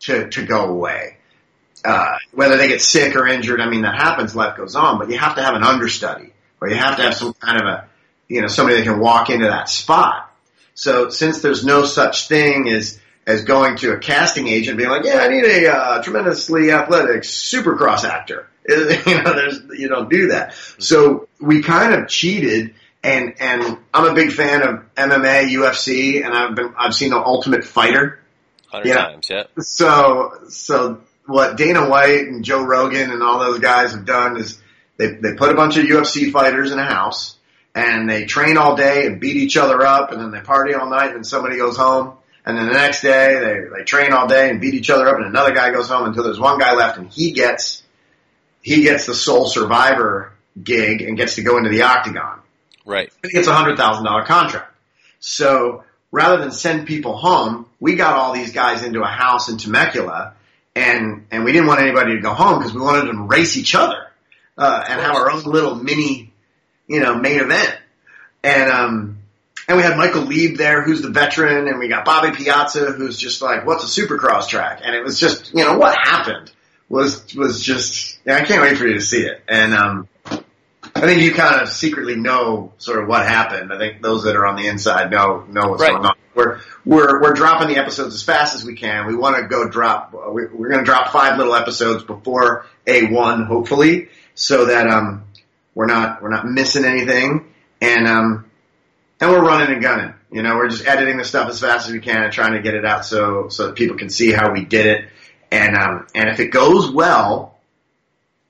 to 0.00 0.28
to 0.30 0.44
go 0.44 0.66
away 0.66 1.18
uh, 1.84 2.18
whether 2.32 2.56
they 2.56 2.68
get 2.68 2.80
sick 2.80 3.16
or 3.16 3.26
injured, 3.26 3.60
I 3.60 3.68
mean, 3.68 3.82
that 3.82 3.94
happens, 3.94 4.34
life 4.34 4.56
goes 4.56 4.74
on, 4.74 4.98
but 4.98 5.10
you 5.10 5.18
have 5.18 5.36
to 5.36 5.42
have 5.42 5.54
an 5.54 5.62
understudy 5.62 6.32
or 6.60 6.68
you 6.68 6.76
have 6.76 6.96
to 6.96 7.02
have 7.02 7.14
some 7.14 7.32
kind 7.34 7.60
of 7.60 7.66
a, 7.66 7.88
you 8.28 8.40
know, 8.40 8.48
somebody 8.48 8.78
that 8.78 8.84
can 8.84 9.00
walk 9.00 9.30
into 9.30 9.46
that 9.46 9.68
spot. 9.68 10.30
So 10.74 11.08
since 11.10 11.40
there's 11.40 11.64
no 11.64 11.84
such 11.84 12.28
thing 12.28 12.68
as, 12.68 13.00
as 13.26 13.44
going 13.44 13.76
to 13.78 13.92
a 13.92 13.98
casting 13.98 14.48
agent 14.48 14.70
and 14.70 14.78
being 14.78 14.90
like, 14.90 15.04
yeah, 15.04 15.18
I 15.18 15.28
need 15.28 15.44
a 15.44 15.72
uh, 15.72 16.02
tremendously 16.02 16.70
athletic 16.70 17.22
supercross 17.22 18.04
actor. 18.04 18.48
you 18.68 19.22
know, 19.22 19.34
there's, 19.34 19.60
you 19.78 19.88
don't 19.88 20.10
do 20.10 20.28
that. 20.28 20.54
So 20.78 21.28
we 21.40 21.62
kind 21.62 21.94
of 21.94 22.08
cheated 22.08 22.74
and, 23.16 23.34
and 23.40 23.78
I'm 23.92 24.04
a 24.10 24.14
big 24.14 24.32
fan 24.32 24.62
of 24.62 24.94
MMA, 24.94 25.50
UFC, 25.50 26.24
and 26.24 26.34
I've 26.34 26.54
been, 26.54 26.74
I've 26.78 26.94
seen 26.94 27.10
the 27.10 27.18
Ultimate 27.18 27.64
Fighter. 27.64 28.20
Hundred 28.68 28.88
Yeah. 28.88 28.94
times, 28.96 29.30
yeah. 29.30 29.44
So, 29.58 30.32
so 30.48 31.00
what 31.26 31.56
Dana 31.56 31.88
White 31.88 32.26
and 32.26 32.44
Joe 32.44 32.62
Rogan 32.64 33.10
and 33.10 33.22
all 33.22 33.38
those 33.38 33.58
guys 33.60 33.92
have 33.92 34.04
done 34.04 34.36
is 34.36 34.60
they, 34.96 35.08
they 35.14 35.34
put 35.34 35.50
a 35.50 35.54
bunch 35.54 35.76
of 35.76 35.84
UFC 35.84 36.30
fighters 36.32 36.70
in 36.72 36.78
a 36.78 36.84
house 36.84 37.36
and 37.74 38.08
they 38.08 38.24
train 38.24 38.56
all 38.56 38.76
day 38.76 39.06
and 39.06 39.20
beat 39.20 39.36
each 39.36 39.56
other 39.56 39.82
up 39.82 40.10
and 40.12 40.20
then 40.20 40.30
they 40.30 40.40
party 40.40 40.74
all 40.74 40.88
night 40.88 41.14
and 41.14 41.26
somebody 41.26 41.56
goes 41.56 41.76
home 41.76 42.14
and 42.44 42.58
then 42.58 42.66
the 42.66 42.72
next 42.72 43.02
day 43.02 43.38
they, 43.38 43.78
they 43.78 43.84
train 43.84 44.12
all 44.12 44.26
day 44.26 44.50
and 44.50 44.60
beat 44.60 44.74
each 44.74 44.90
other 44.90 45.06
up 45.08 45.16
and 45.16 45.26
another 45.26 45.54
guy 45.54 45.70
goes 45.70 45.88
home 45.88 46.06
until 46.06 46.24
there's 46.24 46.40
one 46.40 46.58
guy 46.58 46.74
left 46.74 46.98
and 46.98 47.10
he 47.10 47.30
gets, 47.32 47.82
he 48.62 48.82
gets 48.82 49.06
the 49.06 49.14
sole 49.14 49.46
survivor 49.46 50.32
gig 50.62 51.02
and 51.02 51.16
gets 51.16 51.36
to 51.36 51.42
go 51.42 51.56
into 51.58 51.70
the 51.70 51.82
octagon 51.82 52.40
Right. 52.88 53.12
he 53.22 53.30
gets 53.30 53.46
a 53.46 53.54
hundred 53.54 53.76
thousand 53.76 54.04
dollar 54.04 54.24
contract. 54.24 54.74
So 55.20 55.84
rather 56.10 56.38
than 56.38 56.52
send 56.52 56.86
people 56.86 57.16
home, 57.16 57.66
we 57.80 57.96
got 57.96 58.16
all 58.16 58.32
these 58.32 58.52
guys 58.52 58.82
into 58.82 59.02
a 59.02 59.06
house 59.06 59.48
in 59.48 59.58
Temecula, 59.58 60.34
and 60.74 61.26
and 61.30 61.44
we 61.44 61.52
didn't 61.52 61.68
want 61.68 61.80
anybody 61.80 62.16
to 62.16 62.20
go 62.20 62.32
home 62.32 62.58
because 62.58 62.74
we 62.74 62.80
wanted 62.80 63.08
them 63.08 63.16
to 63.16 63.22
race 63.24 63.56
each 63.56 63.74
other 63.74 64.06
uh, 64.56 64.84
and 64.88 65.00
have 65.00 65.14
our 65.14 65.30
own 65.30 65.42
little 65.42 65.74
mini, 65.74 66.32
you 66.86 67.00
know, 67.00 67.14
main 67.16 67.40
event. 67.40 67.78
And 68.42 68.70
um 68.70 69.18
and 69.68 69.76
we 69.76 69.82
had 69.82 69.98
Michael 69.98 70.22
Leib 70.22 70.56
there, 70.56 70.82
who's 70.82 71.02
the 71.02 71.10
veteran, 71.10 71.68
and 71.68 71.78
we 71.78 71.88
got 71.88 72.06
Bobby 72.06 72.34
Piazza, 72.34 72.92
who's 72.92 73.18
just 73.18 73.42
like, 73.42 73.66
what's 73.66 73.84
a 73.84 74.00
supercross 74.00 74.48
track? 74.48 74.80
And 74.82 74.94
it 74.94 75.04
was 75.04 75.20
just, 75.20 75.52
you 75.54 75.62
know, 75.62 75.76
what 75.76 75.94
happened 75.94 76.50
was, 76.88 77.34
was 77.34 77.62
just, 77.62 78.18
I 78.26 78.46
can't 78.46 78.62
wait 78.62 78.78
for 78.78 78.86
you 78.86 78.94
to 78.94 79.02
see 79.02 79.26
it. 79.26 79.42
And, 79.46 79.74
um, 79.74 80.08
I 80.98 81.02
think 81.02 81.22
you 81.22 81.32
kind 81.32 81.60
of 81.62 81.68
secretly 81.68 82.16
know 82.16 82.72
sort 82.78 83.02
of 83.02 83.08
what 83.08 83.24
happened. 83.24 83.72
I 83.72 83.78
think 83.78 84.02
those 84.02 84.24
that 84.24 84.34
are 84.36 84.44
on 84.46 84.56
the 84.56 84.66
inside 84.66 85.10
know, 85.10 85.44
know 85.48 85.68
what's 85.68 85.82
Right. 85.82 85.92
going 85.92 86.04
on. 86.06 86.14
We're, 86.34 86.60
we're, 86.84 87.20
we're 87.22 87.34
dropping 87.34 87.68
the 87.68 87.76
episodes 87.76 88.14
as 88.14 88.22
fast 88.22 88.54
as 88.54 88.64
we 88.64 88.74
can. 88.74 89.06
We 89.06 89.14
want 89.16 89.36
to 89.36 89.46
go 89.46 89.68
drop, 89.68 90.12
we're, 90.12 90.54
we're 90.54 90.68
going 90.68 90.80
to 90.80 90.84
drop 90.84 91.12
five 91.12 91.38
little 91.38 91.54
episodes 91.54 92.04
before 92.04 92.66
A1, 92.86 93.46
hopefully, 93.46 94.08
so 94.34 94.66
that, 94.66 94.88
um, 94.88 95.24
we're 95.74 95.86
not, 95.86 96.22
we're 96.22 96.30
not 96.30 96.46
missing 96.46 96.84
anything. 96.84 97.52
And, 97.80 98.06
um, 98.08 98.50
and 99.20 99.30
we're 99.30 99.44
running 99.44 99.72
and 99.72 99.82
gunning. 99.82 100.14
You 100.30 100.42
know, 100.42 100.56
we're 100.56 100.68
just 100.68 100.86
editing 100.86 101.16
the 101.16 101.24
stuff 101.24 101.48
as 101.48 101.60
fast 101.60 101.86
as 101.86 101.92
we 101.92 102.00
can 102.00 102.22
and 102.22 102.32
trying 102.32 102.52
to 102.52 102.60
get 102.60 102.74
it 102.74 102.84
out 102.84 103.04
so 103.04 103.48
so 103.48 103.68
that 103.68 103.76
people 103.76 103.96
can 103.96 104.10
see 104.10 104.30
how 104.30 104.52
we 104.52 104.64
did 104.64 104.86
it. 104.86 105.08
And 105.50 105.74
um, 105.76 106.06
and 106.14 106.28
if 106.28 106.38
it 106.38 106.48
goes 106.48 106.90
well, 106.90 107.57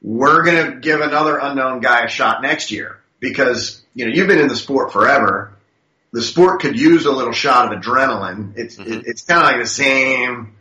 we're 0.03 0.45
gonna 0.45 0.77
give 0.77 1.01
another 1.01 1.39
unknown 1.39 1.81
guy 1.81 2.05
a 2.05 2.09
shot 2.09 2.43
next 2.43 2.71
year 2.71 2.99
because 3.21 3.83
you 3.95 4.07
know 4.07 4.13
you've 4.13 4.29
been 4.29 4.39
in 4.39 4.49
the 4.49 4.57
sport 4.57 4.93
forever. 4.93 5.53
The 6.13 6.23
sport 6.23 6.61
could 6.61 6.79
use 6.79 7.05
a 7.05 7.13
little 7.13 7.33
shot 7.33 7.73
of 7.73 7.81
adrenaline. 7.81 8.57
It's 8.57 8.77
mm-hmm. 8.77 8.93
it, 8.93 9.03
it's 9.07 9.23
kind 9.23 9.41
of 9.41 9.47
like 9.47 9.61
the 9.63 9.69
same 9.69 10.57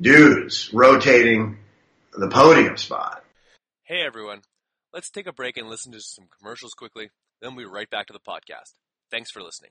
dudes 0.00 0.72
rotating 0.72 1.58
the 2.12 2.28
podium 2.28 2.76
spot. 2.76 3.24
Hey 3.84 4.02
everyone, 4.04 4.42
let's 4.92 5.10
take 5.10 5.26
a 5.26 5.32
break 5.32 5.56
and 5.56 5.68
listen 5.68 5.92
to 5.92 6.00
some 6.00 6.26
commercials 6.38 6.72
quickly, 6.74 7.10
then 7.40 7.54
we'll 7.54 7.66
be 7.66 7.72
right 7.72 7.88
back 7.88 8.06
to 8.06 8.12
the 8.12 8.18
podcast. 8.18 8.72
Thanks 9.10 9.30
for 9.30 9.40
listening. 9.42 9.70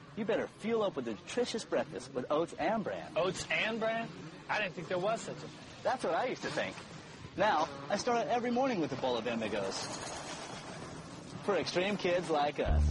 you 0.15 0.25
better 0.25 0.47
fuel 0.59 0.83
up 0.83 0.95
with 0.95 1.07
a 1.07 1.11
nutritious 1.11 1.63
breakfast 1.63 2.13
with 2.13 2.25
oats 2.29 2.53
and 2.59 2.83
bran. 2.83 3.07
Oats 3.15 3.45
and 3.65 3.79
bran? 3.79 4.07
I 4.49 4.59
didn't 4.59 4.75
think 4.75 4.87
there 4.87 4.97
was 4.97 5.21
such 5.21 5.35
a 5.35 5.39
thing. 5.39 5.49
That's 5.83 6.03
what 6.03 6.13
I 6.13 6.25
used 6.25 6.41
to 6.43 6.49
think. 6.49 6.75
Now, 7.37 7.69
I 7.89 7.97
start 7.97 8.19
out 8.19 8.27
every 8.27 8.51
morning 8.51 8.81
with 8.81 8.91
a 8.91 8.97
bowl 8.97 9.17
of 9.17 9.25
Amigos. 9.25 9.87
For 11.43 11.55
extreme 11.55 11.97
kids 11.97 12.29
like 12.29 12.59
us. 12.59 12.81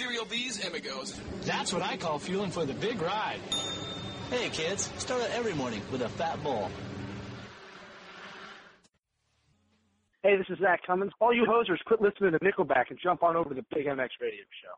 Cereal 0.00 0.24
B's 0.24 0.64
Amigos. 0.66 1.20
That's 1.42 1.74
what 1.74 1.82
I 1.82 1.98
call 1.98 2.18
fueling 2.18 2.50
for 2.50 2.64
the 2.64 2.72
big 2.72 3.02
ride. 3.02 3.38
Hey, 4.30 4.48
kids, 4.48 4.90
start 4.96 5.20
out 5.20 5.28
every 5.32 5.52
morning 5.52 5.82
with 5.92 6.00
a 6.00 6.08
fat 6.08 6.42
bowl. 6.42 6.70
Hey, 10.22 10.38
this 10.38 10.46
is 10.48 10.58
Zach 10.58 10.80
Cummins. 10.86 11.12
All 11.20 11.34
you 11.34 11.44
hosers, 11.44 11.84
quit 11.84 12.00
listening 12.00 12.32
to 12.32 12.38
Nickelback 12.38 12.84
and 12.88 12.98
jump 13.02 13.22
on 13.22 13.36
over 13.36 13.50
to 13.50 13.54
the 13.54 13.64
Big 13.74 13.84
MX 13.84 14.08
Radio 14.22 14.44
Show. 14.62 14.72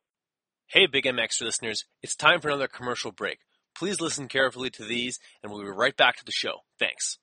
Hey, 0.67 0.87
Big 0.87 1.05
MX 1.05 1.41
listeners, 1.41 1.85
it's 2.03 2.17
time 2.17 2.41
for 2.41 2.49
another 2.49 2.67
commercial 2.67 3.13
break. 3.13 3.39
Please 3.77 4.01
listen 4.01 4.27
carefully 4.27 4.71
to 4.71 4.85
these, 4.85 5.21
and 5.41 5.53
we'll 5.53 5.63
be 5.63 5.69
right 5.69 5.97
back 5.97 6.17
to 6.17 6.25
the 6.25 6.33
show. 6.33 6.63
Thanks. 6.81 7.21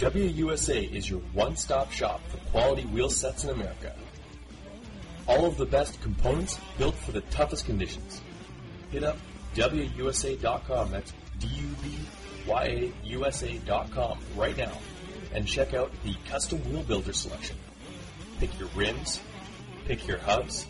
WUSA 0.00 0.92
is 0.92 1.08
your 1.08 1.20
one-stop 1.34 1.92
shop 1.92 2.20
for 2.28 2.38
quality 2.50 2.82
wheel 2.82 3.08
sets 3.08 3.44
in 3.44 3.50
America. 3.50 3.94
All 5.28 5.44
of 5.44 5.56
the 5.56 5.66
best 5.66 6.00
components 6.02 6.60
built 6.78 6.94
for 6.94 7.12
the 7.12 7.20
toughest 7.22 7.66
conditions. 7.66 8.20
Hit 8.90 9.02
up 9.02 9.18
WUSA.com, 9.54 10.90
that's 10.90 11.12
D-U-B-Y-A-U-S-A.com 11.38 11.78
right 14.36 14.56
now, 14.56 14.78
and 15.32 15.46
check 15.46 15.74
out 15.74 15.90
the 16.04 16.14
custom 16.28 16.58
wheel 16.70 16.82
builder 16.82 17.12
selection. 17.12 17.56
Pick 18.38 18.58
your 18.58 18.68
rims, 18.76 19.20
pick 19.86 20.06
your 20.06 20.18
hubs, 20.18 20.66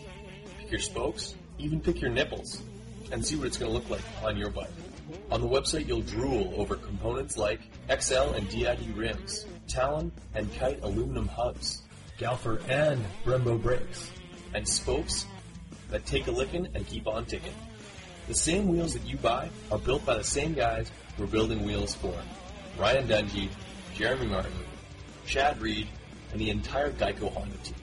pick 0.59 0.71
your 0.71 0.79
spokes, 0.79 1.35
even 1.59 1.81
pick 1.81 2.01
your 2.01 2.09
nipples, 2.09 2.61
and 3.11 3.25
see 3.25 3.35
what 3.35 3.47
it's 3.47 3.57
going 3.57 3.71
to 3.71 3.77
look 3.77 3.89
like 3.89 4.03
on 4.23 4.37
your 4.37 4.49
bike. 4.49 4.71
On 5.31 5.41
the 5.41 5.47
website, 5.47 5.87
you'll 5.87 6.01
drool 6.01 6.53
over 6.57 6.75
components 6.75 7.37
like 7.37 7.59
Excel 7.89 8.33
and 8.33 8.47
DID 8.49 8.95
rims, 8.95 9.45
Talon 9.67 10.11
and 10.33 10.53
Kite 10.55 10.79
aluminum 10.81 11.27
hubs, 11.27 11.81
Galfer 12.17 12.61
and 12.69 13.03
Brembo 13.25 13.61
brakes, 13.61 14.11
and 14.53 14.67
spokes 14.67 15.25
that 15.89 16.05
take 16.05 16.27
a 16.27 16.31
licking 16.31 16.67
and 16.73 16.85
keep 16.87 17.07
on 17.07 17.25
ticking. 17.25 17.53
The 18.27 18.33
same 18.33 18.67
wheels 18.67 18.93
that 18.93 19.05
you 19.05 19.17
buy 19.17 19.49
are 19.71 19.77
built 19.77 20.05
by 20.05 20.15
the 20.15 20.23
same 20.23 20.53
guys 20.53 20.91
we're 21.17 21.27
building 21.27 21.63
wheels 21.65 21.95
for 21.95 22.13
Ryan 22.77 23.07
Dungey, 23.07 23.49
Jeremy 23.95 24.27
Martin, 24.27 24.51
Chad 25.25 25.61
Reed, 25.61 25.87
and 26.31 26.41
the 26.41 26.49
entire 26.49 26.91
Geico 26.91 27.33
Honda 27.33 27.57
team. 27.57 27.75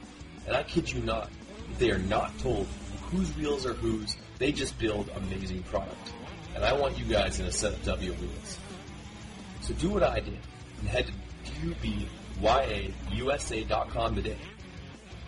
And 0.47 0.55
I 0.55 0.63
kid 0.63 0.93
you 0.93 1.01
not, 1.01 1.31
they 1.79 1.91
are 1.91 1.99
not 1.99 2.39
told 2.39 2.67
whose 3.11 3.35
wheels 3.37 3.67
are 3.67 3.73
whose, 3.73 4.17
they 4.39 4.53
just 4.53 4.79
build 4.79 5.11
amazing 5.17 5.63
product. 5.65 6.13
And 6.55 6.65
I 6.65 6.73
want 6.75 6.99
you 6.99 7.05
guys 7.05 7.41
in 7.41 7.47
a 7.47 7.53
set 7.53 7.73
of 7.73 7.83
W 7.85 8.13
wheels. 8.13 8.59
So 9.63 9.75
do 9.75 9.89
what 9.91 10.03
I 10.03 10.21
did 10.21 10.39
and 10.81 10.89
head 10.89 11.07
to 11.07 11.13
DubyaUSA.com 13.11 14.15
today. 14.15 14.37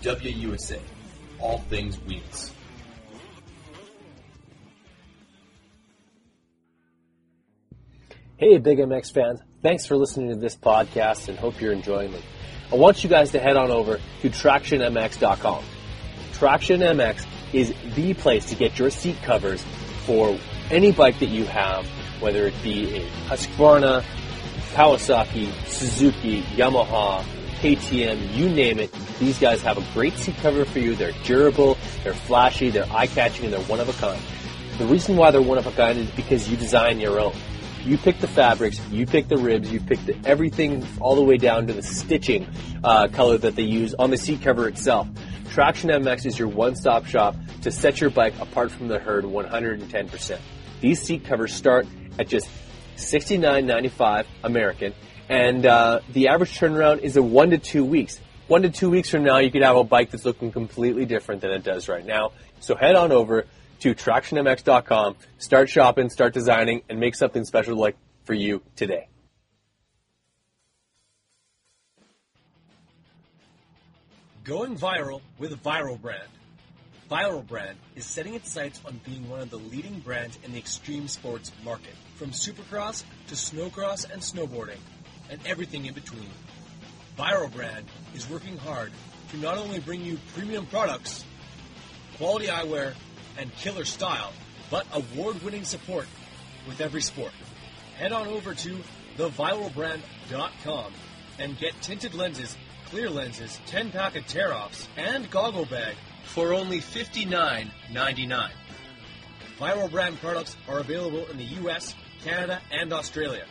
WUSA, 0.03 0.79
all 1.41 1.59
things 1.59 1.99
wheels. 2.01 2.53
Hey, 8.37 8.59
Big 8.59 8.79
MX 8.79 9.13
fans. 9.13 9.41
Thanks 9.63 9.87
for 9.87 9.97
listening 9.97 10.29
to 10.29 10.37
this 10.37 10.57
podcast 10.57 11.29
and 11.29 11.39
hope 11.39 11.61
you're 11.61 11.73
enjoying 11.73 12.13
them. 12.13 12.23
I 12.71 12.77
want 12.77 13.03
you 13.03 13.09
guys 13.09 13.31
to 13.33 13.41
head 13.41 13.57
on 13.57 13.71
over 13.71 13.99
to 14.23 14.31
TractionMX.com. 14.31 15.65
Traction 16.35 16.81
MX 16.81 17.27
is 17.55 17.73
the 17.95 18.13
place 18.15 18.47
to 18.47 18.55
get 18.55 18.79
your 18.79 18.91
seat 18.91 19.17
covers 19.23 19.65
for 20.05 20.39
any 20.71 20.93
bike 20.93 21.19
that 21.21 21.29
you 21.29 21.45
have 21.47 21.89
whether 22.21 22.47
it 22.47 22.55
be 22.63 22.97
a 22.97 23.01
Husqvarna, 23.29 24.03
Kawasaki, 24.73 25.53
Suzuki, 25.67 26.43
Yamaha, 26.43 27.25
KTM, 27.61 28.35
you 28.35 28.49
name 28.49 28.79
it. 28.79 28.93
These 29.19 29.39
guys 29.39 29.63
have 29.63 29.79
a 29.79 29.87
great 29.95 30.15
seat 30.15 30.37
cover 30.37 30.65
for 30.65 30.79
you. 30.79 30.95
They're 30.95 31.13
durable, 31.25 31.79
they're 32.05 32.15
flashy, 32.15 32.71
they're 32.71 32.91
eye-catching, 32.91 33.45
and 33.45 33.55
they're 33.55 33.61
one 33.63 33.81
of 33.81 33.89
a 33.89 33.93
kind. 33.95 34.21
The 34.79 34.87
reason 34.87 35.17
why 35.17 35.31
they're 35.31 35.41
one 35.41 35.59
of 35.59 35.67
a 35.67 35.73
kind 35.73 35.99
is 35.99 36.11
because 36.11 36.49
you 36.49 36.57
design 36.57 37.01
your 37.01 37.19
own. 37.19 37.35
You 37.85 37.97
pick 37.97 38.19
the 38.19 38.27
fabrics, 38.29 38.81
you 38.91 39.07
pick 39.07 39.29
the 39.29 39.37
ribs, 39.37 39.71
you 39.71 39.81
pick 39.81 40.05
the, 40.05 40.17
everything 40.25 40.87
all 41.01 41.15
the 41.15 41.23
way 41.23 41.37
down 41.37 41.67
to 41.69 41.73
the 41.73 41.83
stitching 41.83 42.47
uh, 42.83 43.09
color 43.09 43.39
that 43.39 43.57
they 43.57 43.63
use 43.63 43.95
on 43.95 44.11
the 44.11 44.17
seat 44.17 44.43
cover 44.43 44.69
itself. 44.69 45.09
Traction 45.51 45.91
MX 45.91 46.27
is 46.27 46.39
your 46.39 46.49
one-stop 46.49 47.07
shop 47.07 47.37
to 47.63 47.71
set 47.71 48.01
your 48.01 48.11
bike 48.11 48.35
apart 48.41 48.71
from 48.71 48.89
the 48.89 48.99
herd 48.99 49.25
110%. 49.25 50.39
These 50.81 51.01
seat 51.01 51.25
covers 51.25 51.55
start 51.55 51.87
at 52.19 52.29
just 52.29 52.49
$69.95 52.97 54.27
American, 54.43 54.93
and 55.29 55.67
uh, 55.67 56.01
the 56.13 56.29
average 56.29 56.59
turnaround 56.59 57.01
is 57.01 57.17
a 57.17 57.23
one 57.23 57.51
to 57.51 57.59
two 57.59 57.85
weeks. 57.85 58.21
One 58.49 58.63
to 58.63 58.71
two 58.71 58.91
weeks 58.91 59.09
from 59.09 59.25
now, 59.25 59.39
you 59.39 59.51
could 59.51 59.63
have 59.63 59.77
a 59.77 59.85
bike 59.85 60.11
that's 60.11 60.25
looking 60.25 60.53
completely 60.53 61.05
different 61.05 61.41
than 61.41 61.51
it 61.51 61.65
does 61.65 61.89
right 61.89 62.07
now. 62.07 62.33
So 62.61 62.77
head 62.77 62.95
on 62.95 63.11
over 63.11 63.47
to 63.81 63.95
tractionmx.com, 63.95 65.17
start 65.39 65.69
shopping, 65.69 66.11
start 66.11 66.33
designing, 66.33 66.83
and 66.89 67.01
make 67.01 67.15
something 67.15 67.45
special 67.45 67.77
like 67.77 67.97
for 68.25 68.35
you 68.35 68.63
today. 68.77 69.09
Going 74.45 74.77
viral 74.77 75.23
with 75.39 75.61
viral 75.63 76.01
brand. 76.01 76.29
Viral 77.11 77.47
Brand 77.47 77.79
is 77.95 78.05
setting 78.05 78.35
its 78.35 78.51
sights 78.51 78.81
on 78.85 79.01
being 79.05 79.29
one 79.29 79.41
of 79.41 79.51
the 79.51 79.59
leading 79.59 80.01
brands 80.01 80.39
in 80.43 80.53
the 80.53 80.59
extreme 80.59 81.07
sports 81.07 81.53
market, 81.65 81.95
from 82.17 82.31
supercross 82.31 83.05
to 83.29 83.35
snowcross 83.37 84.11
and 84.11 84.21
snowboarding, 84.21 84.79
and 85.31 85.41
everything 85.47 85.87
in 85.87 85.95
between. 85.95 86.31
Viral 87.19 87.53
Brand 87.53 87.87
is 88.15 88.29
working 88.29 88.57
hard 88.59 88.93
to 89.31 89.39
not 89.39 89.59
only 89.59 89.81
bring 89.81 90.05
you 90.05 90.19
premium 90.35 90.67
products, 90.67 91.25
quality 92.17 92.47
eyewear, 92.47 92.95
and 93.39 93.55
killer 93.57 93.85
style, 93.85 94.33
but 94.71 94.87
award-winning 94.93 95.65
support 95.65 96.07
with 96.67 96.81
every 96.81 97.03
sport. 97.03 97.33
Head 97.99 98.13
on 98.13 98.27
over 98.27 98.55
to 98.55 98.79
theviralbrand.com 99.17 100.93
and 101.39 101.59
get 101.59 101.81
tinted 101.83 102.15
lenses, 102.15 102.57
clear 102.87 103.11
lenses, 103.11 103.61
10-pack 103.67 104.17
of 104.17 104.27
tear-offs, 104.27 104.89
and 104.97 105.31
goggle 105.31 105.67
bag 105.67 105.97
for 106.25 106.53
only 106.53 106.81
$59.99. 106.81 108.51
Viral 109.59 109.91
brand 109.91 110.21
products 110.21 110.57
are 110.69 110.81
available 110.81 111.27
in 111.27 111.39
the 111.39 111.45
US, 111.45 111.95
Canada, 112.23 112.61
and 112.71 112.93
Australia, 112.93 113.45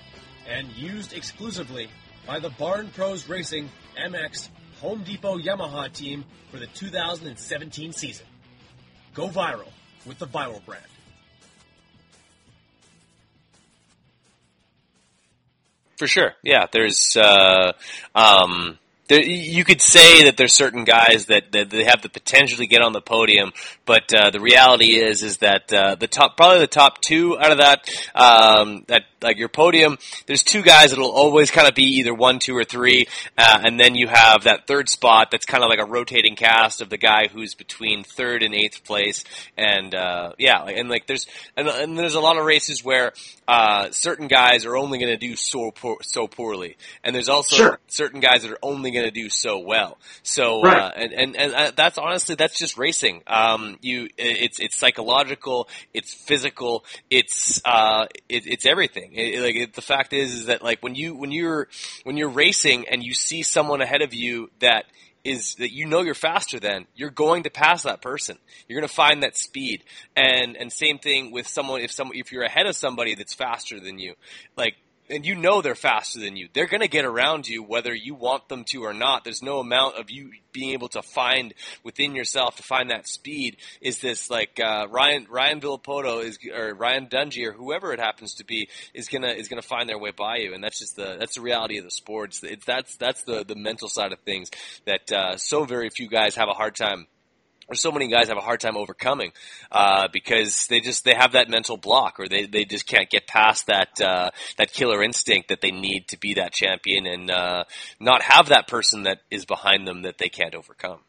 and 0.47 0.69
used 0.71 1.13
exclusively 1.13 1.89
by 2.27 2.39
the 2.39 2.49
Barn 2.49 2.89
Pros 2.89 3.27
Racing 3.29 3.69
MX 3.97 4.49
Home 4.81 5.03
Depot 5.03 5.37
Yamaha 5.37 5.91
team 5.91 6.25
for 6.51 6.57
the 6.57 6.67
2017 6.67 7.93
season. 7.93 8.25
Go 9.13 9.29
viral 9.29 9.71
with 10.05 10.19
the 10.19 10.27
Viral 10.27 10.63
brand. 10.65 10.83
For 15.97 16.07
sure, 16.07 16.33
yeah. 16.43 16.65
There's, 16.71 17.15
uh, 17.15 17.71
um, 18.13 18.77
there, 19.07 19.21
you 19.21 19.63
could 19.63 19.81
say 19.81 20.23
that 20.23 20.35
there's 20.35 20.53
certain 20.53 20.83
guys 20.83 21.27
that, 21.27 21.51
that 21.51 21.69
they 21.69 21.83
have 21.83 22.01
the 22.01 22.09
potential 22.09 22.57
to 22.57 22.67
get 22.67 22.81
on 22.81 22.91
the 22.93 23.01
podium, 23.01 23.51
but 23.85 24.11
uh, 24.13 24.31
the 24.31 24.39
reality 24.39 24.95
is 24.95 25.21
is 25.21 25.37
that 25.37 25.71
uh, 25.71 25.95
the 25.95 26.07
top, 26.07 26.37
probably 26.37 26.59
the 26.59 26.67
top 26.67 27.01
two 27.01 27.37
out 27.39 27.51
of 27.51 27.59
that, 27.59 27.87
um, 28.15 28.83
that 28.87 29.03
like 29.21 29.37
your 29.37 29.49
podium, 29.49 29.97
there's 30.25 30.43
two 30.43 30.61
guys 30.61 30.89
that'll 30.89 31.11
always 31.11 31.51
kind 31.51 31.67
of 31.67 31.75
be 31.75 31.99
either 31.99 32.13
one, 32.13 32.39
two, 32.39 32.55
or 32.55 32.63
three, 32.63 33.05
uh, 33.37 33.61
and 33.63 33.79
then 33.79 33.95
you 33.95 34.07
have 34.07 34.43
that 34.43 34.67
third 34.67 34.89
spot 34.89 35.29
that's 35.31 35.45
kind 35.45 35.63
of 35.63 35.69
like 35.69 35.79
a 35.79 35.85
rotating 35.85 36.35
cast 36.35 36.81
of 36.81 36.89
the 36.89 36.97
guy 36.97 37.27
who's 37.27 37.53
between 37.53 38.03
third 38.03 38.41
and 38.43 38.53
eighth 38.55 38.83
place, 38.83 39.23
and 39.57 39.93
uh, 39.93 40.31
yeah, 40.39 40.63
and 40.63 40.89
like 40.89 41.05
there's 41.07 41.27
and, 41.55 41.67
and 41.67 41.97
there's 41.97 42.15
a 42.15 42.19
lot 42.19 42.37
of 42.37 42.45
races 42.45 42.83
where 42.83 43.13
uh, 43.47 43.89
certain 43.91 44.27
guys 44.27 44.65
are 44.65 44.75
only 44.75 44.97
going 44.97 45.11
to 45.11 45.17
do 45.17 45.35
so 45.35 45.69
poor, 45.71 45.97
so 46.01 46.27
poorly, 46.27 46.75
and 47.03 47.15
there's 47.15 47.29
also 47.29 47.55
Sure. 47.55 47.79
certain 47.87 48.19
guys 48.19 48.41
that 48.41 48.51
are 48.51 48.59
only 48.63 48.91
going 48.95 49.05
to 49.05 49.11
do 49.11 49.29
so 49.29 49.59
well. 49.59 49.97
So, 50.23 50.63
Right. 50.63 50.77
uh, 50.77 50.91
and 50.95 51.13
and 51.13 51.35
and 51.35 51.53
uh, 51.53 51.71
that's 51.75 51.97
honestly 51.97 52.35
that's 52.35 52.57
just 52.57 52.77
racing. 52.77 53.21
Um, 53.27 53.77
you, 53.81 54.09
it's 54.17 54.59
it's 54.59 54.75
psychological, 54.77 55.69
it's 55.93 56.13
physical, 56.13 56.83
it's 57.09 57.61
uh, 57.65 58.07
it, 58.27 58.47
it's 58.47 58.65
everything. 58.65 59.13
It, 59.13 59.35
it- 59.35 59.41
like 59.41 59.55
it, 59.55 59.73
the 59.73 59.81
fact 59.81 60.13
is, 60.13 60.33
is 60.33 60.45
that 60.47 60.63
like 60.63 60.81
when 60.81 60.95
you 60.95 61.15
when 61.15 61.31
you're 61.31 61.67
when 62.03 62.17
you're 62.17 62.29
racing 62.29 62.87
and 62.89 63.03
you 63.03 63.13
see 63.13 63.43
someone 63.43 63.81
ahead 63.81 64.01
of 64.01 64.13
you 64.13 64.49
that 64.59 64.85
is 65.23 65.55
that 65.55 65.71
you 65.71 65.87
know 65.87 66.01
you're 66.01 66.13
faster 66.13 66.59
than, 66.59 66.85
you're 66.95 67.09
going 67.09 67.43
to 67.43 67.49
pass 67.49 67.81
that 67.83 67.99
person. 67.99 68.37
You're 68.67 68.79
going 68.79 68.87
to 68.87 68.93
find 68.93 69.23
that 69.23 69.35
speed. 69.35 69.83
And 70.15 70.55
and 70.55 70.71
same 70.71 70.99
thing 70.99 71.31
with 71.31 71.47
someone 71.47 71.81
if 71.81 71.91
some 71.91 72.11
if 72.13 72.31
you're 72.31 72.43
ahead 72.43 72.67
of 72.67 72.75
somebody 72.75 73.15
that's 73.15 73.33
faster 73.33 73.79
than 73.79 73.97
you, 73.99 74.13
like 74.55 74.75
and 75.09 75.25
you 75.25 75.35
know 75.35 75.61
they're 75.61 75.75
faster 75.75 76.19
than 76.19 76.35
you. 76.35 76.49
They're 76.53 76.67
going 76.67 76.81
to 76.81 76.87
get 76.87 77.05
around 77.05 77.47
you 77.47 77.63
whether 77.63 77.93
you 77.93 78.15
want 78.15 78.49
them 78.49 78.63
to 78.65 78.83
or 78.83 78.93
not. 78.93 79.23
There's 79.23 79.43
no 79.43 79.59
amount 79.59 79.97
of 79.97 80.09
you 80.09 80.31
being 80.51 80.71
able 80.71 80.87
to 80.89 81.01
find 81.01 81.53
within 81.83 82.15
yourself 82.15 82.55
to 82.57 82.63
find 82.63 82.89
that 82.89 83.07
speed. 83.07 83.57
Is 83.81 83.99
this 83.99 84.29
like 84.29 84.59
uh, 84.59 84.87
Ryan 84.89 85.27
Ryan 85.29 85.61
Villopoto 85.61 86.23
is 86.23 86.39
or 86.53 86.73
Ryan 86.73 87.07
Dungey 87.07 87.47
or 87.47 87.51
whoever 87.51 87.93
it 87.93 87.99
happens 87.99 88.35
to 88.35 88.45
be 88.45 88.69
is 88.93 89.07
gonna 89.07 89.29
is 89.29 89.47
gonna 89.47 89.61
find 89.61 89.89
their 89.89 89.99
way 89.99 90.11
by 90.11 90.37
you, 90.37 90.53
and 90.53 90.63
that's 90.63 90.79
just 90.79 90.95
the 90.95 91.17
that's 91.19 91.35
the 91.35 91.41
reality 91.41 91.77
of 91.77 91.83
the 91.83 91.91
sports. 91.91 92.43
It's 92.43 92.65
that's 92.65 92.95
that's 92.97 93.23
the 93.23 93.43
the 93.43 93.55
mental 93.55 93.89
side 93.89 94.11
of 94.11 94.19
things 94.19 94.49
that 94.85 95.11
uh, 95.11 95.37
so 95.37 95.65
very 95.65 95.89
few 95.89 96.07
guys 96.07 96.35
have 96.35 96.49
a 96.49 96.53
hard 96.53 96.75
time 96.75 97.07
or 97.67 97.75
so 97.75 97.91
many 97.91 98.07
guys 98.07 98.27
have 98.27 98.37
a 98.37 98.41
hard 98.41 98.59
time 98.59 98.77
overcoming 98.77 99.31
uh, 99.71 100.07
because 100.11 100.67
they 100.67 100.79
just 100.79 101.03
they 101.03 101.13
have 101.13 101.33
that 101.33 101.49
mental 101.49 101.77
block 101.77 102.19
or 102.19 102.27
they, 102.27 102.45
they 102.45 102.65
just 102.65 102.85
can't 102.85 103.09
get 103.09 103.27
past 103.27 103.67
that 103.67 104.01
uh, 104.01 104.29
that 104.57 104.71
killer 104.71 105.03
instinct 105.03 105.49
that 105.49 105.61
they 105.61 105.71
need 105.71 106.07
to 106.09 106.19
be 106.19 106.35
that 106.35 106.53
champion 106.53 107.05
and 107.05 107.31
uh, 107.31 107.63
not 107.99 108.21
have 108.21 108.49
that 108.49 108.67
person 108.67 109.03
that 109.03 109.19
is 109.31 109.45
behind 109.45 109.87
them 109.87 110.03
that 110.03 110.17
they 110.17 110.29
can't 110.29 110.55
overcome. 110.55 110.99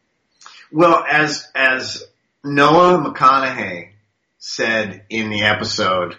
Well, 0.73 1.05
as 1.09 1.47
as 1.55 2.05
Noah 2.45 2.99
McConahy 2.99 3.91
said 4.39 5.05
in 5.11 5.31
the 5.31 5.43
episode 5.43 6.17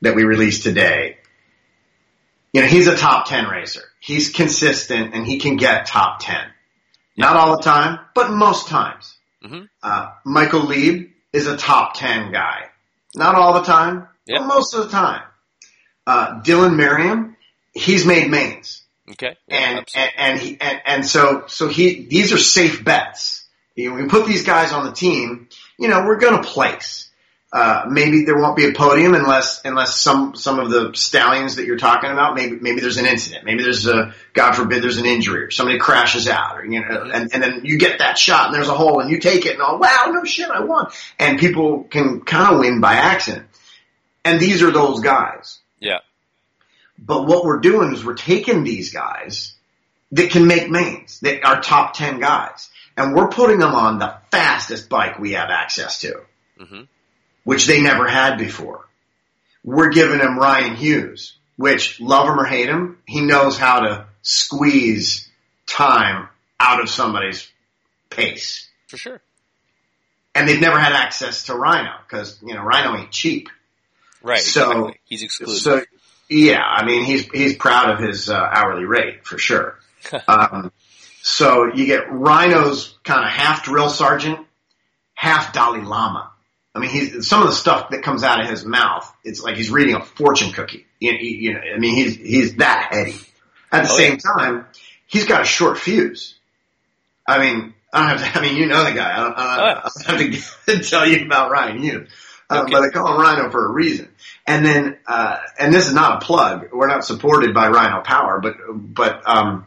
that 0.00 0.14
we 0.14 0.24
released 0.24 0.62
today, 0.62 1.18
you 2.52 2.62
know, 2.62 2.66
he's 2.66 2.88
a 2.88 2.96
top 2.96 3.28
10 3.28 3.46
racer. 3.46 3.82
He's 4.00 4.30
consistent 4.30 5.14
and 5.14 5.26
he 5.26 5.38
can 5.38 5.56
get 5.56 5.86
top 5.86 6.20
10. 6.20 6.36
Not 7.16 7.36
all 7.36 7.56
the 7.56 7.62
time, 7.62 8.00
but 8.14 8.30
most 8.30 8.68
times. 8.68 9.16
Mhm. 9.44 9.68
Uh, 9.82 10.10
Michael 10.24 10.64
Leib 10.64 11.10
is 11.32 11.46
a 11.46 11.56
top 11.56 11.94
10 11.94 12.32
guy. 12.32 12.68
Not 13.14 13.34
all 13.34 13.54
the 13.54 13.62
time, 13.64 14.06
but 14.26 14.44
most 14.46 14.74
of 14.74 14.84
the 14.84 14.90
time. 14.90 15.22
Uh, 16.06 16.40
Dylan 16.42 16.76
Merriam, 16.76 17.36
he's 17.72 18.04
made 18.06 18.30
mains 18.30 18.82
Okay. 19.10 19.36
and 19.48 19.84
and 19.94 20.10
and, 20.16 20.40
he, 20.40 20.56
and 20.60 20.80
and 20.84 21.06
so 21.06 21.44
so 21.48 21.68
he 21.68 22.06
these 22.06 22.32
are 22.32 22.38
safe 22.38 22.84
bets. 22.84 23.44
You 23.74 23.90
know, 23.90 23.96
we 23.96 24.06
put 24.08 24.26
these 24.26 24.44
guys 24.44 24.72
on 24.72 24.84
the 24.86 24.92
team. 24.92 25.48
You 25.78 25.88
know, 25.88 26.04
we're 26.04 26.18
going 26.18 26.40
to 26.42 26.48
place. 26.48 27.09
Uh, 27.52 27.84
maybe 27.88 28.24
there 28.24 28.38
won't 28.38 28.56
be 28.56 28.66
a 28.66 28.72
podium 28.72 29.12
unless 29.12 29.62
unless 29.64 29.96
some 29.96 30.36
some 30.36 30.60
of 30.60 30.70
the 30.70 30.92
stallions 30.94 31.56
that 31.56 31.66
you're 31.66 31.76
talking 31.76 32.10
about. 32.10 32.36
Maybe 32.36 32.56
maybe 32.60 32.80
there's 32.80 32.96
an 32.96 33.06
incident. 33.06 33.44
Maybe 33.44 33.64
there's 33.64 33.88
a 33.88 34.14
God 34.34 34.52
forbid 34.52 34.84
there's 34.84 34.98
an 34.98 35.06
injury 35.06 35.44
or 35.44 35.50
somebody 35.50 35.78
crashes 35.80 36.28
out 36.28 36.58
or 36.58 36.64
you 36.64 36.80
know 36.80 37.10
and 37.12 37.34
and 37.34 37.42
then 37.42 37.64
you 37.64 37.76
get 37.76 37.98
that 37.98 38.16
shot 38.16 38.46
and 38.46 38.54
there's 38.54 38.68
a 38.68 38.74
hole 38.74 39.00
and 39.00 39.10
you 39.10 39.18
take 39.18 39.46
it 39.46 39.54
and 39.54 39.62
oh 39.62 39.78
wow 39.78 40.12
no 40.12 40.22
shit 40.22 40.48
I 40.48 40.60
won 40.60 40.86
and 41.18 41.40
people 41.40 41.82
can 41.84 42.20
kind 42.20 42.54
of 42.54 42.60
win 42.60 42.80
by 42.80 42.94
accident. 42.94 43.48
And 44.24 44.38
these 44.38 44.62
are 44.62 44.70
those 44.70 45.00
guys. 45.00 45.58
Yeah. 45.80 45.98
But 46.98 47.26
what 47.26 47.44
we're 47.44 47.60
doing 47.60 47.92
is 47.92 48.04
we're 48.04 48.14
taking 48.14 48.62
these 48.62 48.92
guys 48.92 49.54
that 50.12 50.30
can 50.30 50.46
make 50.46 50.70
mains, 50.70 51.20
that 51.20 51.44
are 51.44 51.60
top 51.60 51.94
10 51.94 52.20
guys, 52.20 52.68
and 52.96 53.14
we're 53.14 53.28
putting 53.28 53.58
them 53.58 53.74
on 53.74 53.98
the 53.98 54.14
fastest 54.30 54.88
bike 54.88 55.18
we 55.18 55.32
have 55.32 55.50
access 55.50 56.00
to, 56.00 56.20
hmm 56.58 56.82
which 57.44 57.66
they 57.66 57.80
never 57.80 58.06
had 58.06 58.36
before. 58.36 58.86
We're 59.64 59.90
giving 59.90 60.20
him 60.20 60.38
Ryan 60.38 60.76
Hughes, 60.76 61.36
which 61.56 62.00
love 62.00 62.28
him 62.28 62.40
or 62.40 62.44
hate 62.44 62.68
him, 62.68 62.98
he 63.06 63.20
knows 63.20 63.58
how 63.58 63.80
to 63.80 64.06
squeeze 64.22 65.28
time 65.66 66.28
out 66.58 66.80
of 66.80 66.88
somebody's 66.88 67.50
pace. 68.08 68.68
For 68.88 68.96
sure. 68.96 69.20
And 70.34 70.48
they've 70.48 70.60
never 70.60 70.78
had 70.78 70.92
access 70.92 71.44
to 71.44 71.54
Rhino 71.54 71.92
because, 72.06 72.38
you 72.42 72.54
know, 72.54 72.62
Rhino 72.62 72.96
ain't 72.96 73.10
cheap. 73.10 73.48
Right. 74.22 74.38
So, 74.38 74.70
exactly. 74.70 75.00
He's 75.04 75.22
exclusive. 75.22 75.62
So, 75.62 75.82
yeah, 76.28 76.62
I 76.62 76.84
mean, 76.84 77.04
he's 77.04 77.28
he's 77.28 77.56
proud 77.56 77.90
of 77.90 77.98
his 77.98 78.30
uh, 78.30 78.34
hourly 78.34 78.84
rate 78.84 79.26
for 79.26 79.36
sure. 79.36 79.78
um, 80.28 80.70
so 81.22 81.74
you 81.74 81.86
get 81.86 82.10
Rhino's 82.10 82.96
kind 83.02 83.24
of 83.24 83.30
half 83.30 83.64
drill 83.64 83.90
sergeant, 83.90 84.38
half 85.14 85.52
Dalai 85.52 85.80
Lama. 85.80 86.30
I 86.74 86.78
mean, 86.78 86.90
he's 86.90 87.28
some 87.28 87.42
of 87.42 87.48
the 87.48 87.54
stuff 87.54 87.90
that 87.90 88.02
comes 88.02 88.22
out 88.22 88.40
of 88.40 88.48
his 88.48 88.64
mouth. 88.64 89.10
It's 89.24 89.42
like 89.42 89.56
he's 89.56 89.70
reading 89.70 89.96
a 89.96 90.00
fortune 90.04 90.52
cookie. 90.52 90.86
You, 91.00 91.12
you, 91.12 91.30
you 91.36 91.52
know, 91.54 91.60
I 91.74 91.78
mean, 91.78 91.94
he's 91.94 92.16
he's 92.16 92.56
that 92.56 92.88
heady. 92.92 93.16
At 93.72 93.84
the 93.84 93.92
Oh, 93.92 93.96
same 93.96 94.12
yeah. 94.12 94.32
time, 94.36 94.66
he's 95.06 95.24
got 95.26 95.42
a 95.42 95.44
short 95.44 95.78
fuse. 95.78 96.34
I 97.26 97.38
mean, 97.38 97.74
I 97.92 98.00
don't 98.10 98.18
have 98.18 98.32
to. 98.34 98.38
I 98.38 98.42
mean, 98.42 98.56
you 98.56 98.66
know 98.66 98.84
the 98.84 98.92
guy. 98.92 99.12
I 99.12 99.16
don't, 99.24 99.34
I 99.36 99.56
don't, 99.56 99.78
I 99.78 100.16
don't 100.18 100.32
have 100.32 100.66
to 100.66 100.78
tell 100.88 101.06
you 101.08 101.24
about 101.26 101.50
Ryan 101.50 101.82
Hughes, 101.82 102.08
uh, 102.48 102.66
but 102.70 102.80
they 102.82 102.90
call 102.90 103.14
him 103.14 103.20
Rhino 103.20 103.50
for 103.50 103.66
a 103.66 103.72
reason. 103.72 104.08
And 104.46 104.64
then, 104.64 104.98
uh, 105.06 105.38
and 105.58 105.72
this 105.72 105.86
is 105.88 105.94
not 105.94 106.22
a 106.22 106.26
plug. 106.26 106.68
We're 106.72 106.88
not 106.88 107.04
supported 107.04 107.52
by 107.54 107.68
Rhino 107.68 108.02
Power, 108.02 108.40
but 108.40 108.54
but 108.72 109.22
um, 109.28 109.66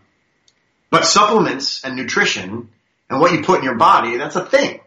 but 0.89 1.05
supplements 1.05 1.83
and 1.83 1.95
nutrition 1.95 2.69
and 3.09 3.19
what 3.19 3.33
you 3.33 3.43
put 3.43 3.59
in 3.59 3.65
your 3.65 3.75
body, 3.75 4.17
that's 4.17 4.35
a 4.37 4.45
thing. 4.45 4.79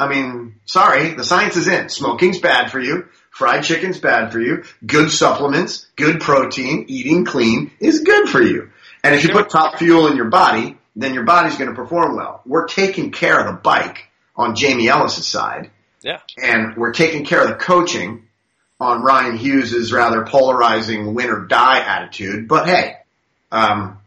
I 0.00 0.08
mean, 0.08 0.54
sorry, 0.64 1.12
the 1.14 1.24
science 1.24 1.56
is 1.56 1.68
in. 1.68 1.90
Smoking's 1.90 2.38
bad 2.38 2.70
for 2.70 2.80
you. 2.80 3.08
Fried 3.30 3.64
chicken's 3.64 3.98
bad 3.98 4.32
for 4.32 4.40
you. 4.40 4.64
Good 4.84 5.10
supplements, 5.10 5.86
good 5.96 6.20
protein, 6.20 6.86
eating 6.88 7.26
clean 7.26 7.70
is 7.80 8.00
good 8.00 8.28
for 8.28 8.40
you. 8.40 8.70
And 9.04 9.14
if 9.14 9.24
you 9.24 9.30
put 9.30 9.50
top 9.50 9.78
fuel 9.78 10.06
in 10.06 10.16
your 10.16 10.30
body, 10.30 10.78
then 10.96 11.12
your 11.12 11.24
body's 11.24 11.56
going 11.56 11.68
to 11.68 11.76
perform 11.76 12.16
well. 12.16 12.40
We're 12.46 12.66
taking 12.66 13.12
care 13.12 13.38
of 13.38 13.46
the 13.46 13.60
bike 13.60 14.08
on 14.36 14.54
Jamie 14.56 14.88
Ellis's 14.88 15.26
side, 15.26 15.70
Yeah. 16.02 16.20
and 16.42 16.76
we're 16.76 16.92
taking 16.92 17.26
care 17.26 17.42
of 17.42 17.48
the 17.48 17.54
coaching 17.56 18.24
on 18.80 19.02
Ryan 19.02 19.36
Hughes's 19.36 19.92
rather 19.92 20.24
polarizing 20.24 21.12
win 21.14 21.28
or 21.28 21.40
die 21.46 21.80
attitude. 21.80 22.48
But 22.48 22.66
hey, 22.66 22.96
um, 23.52 23.98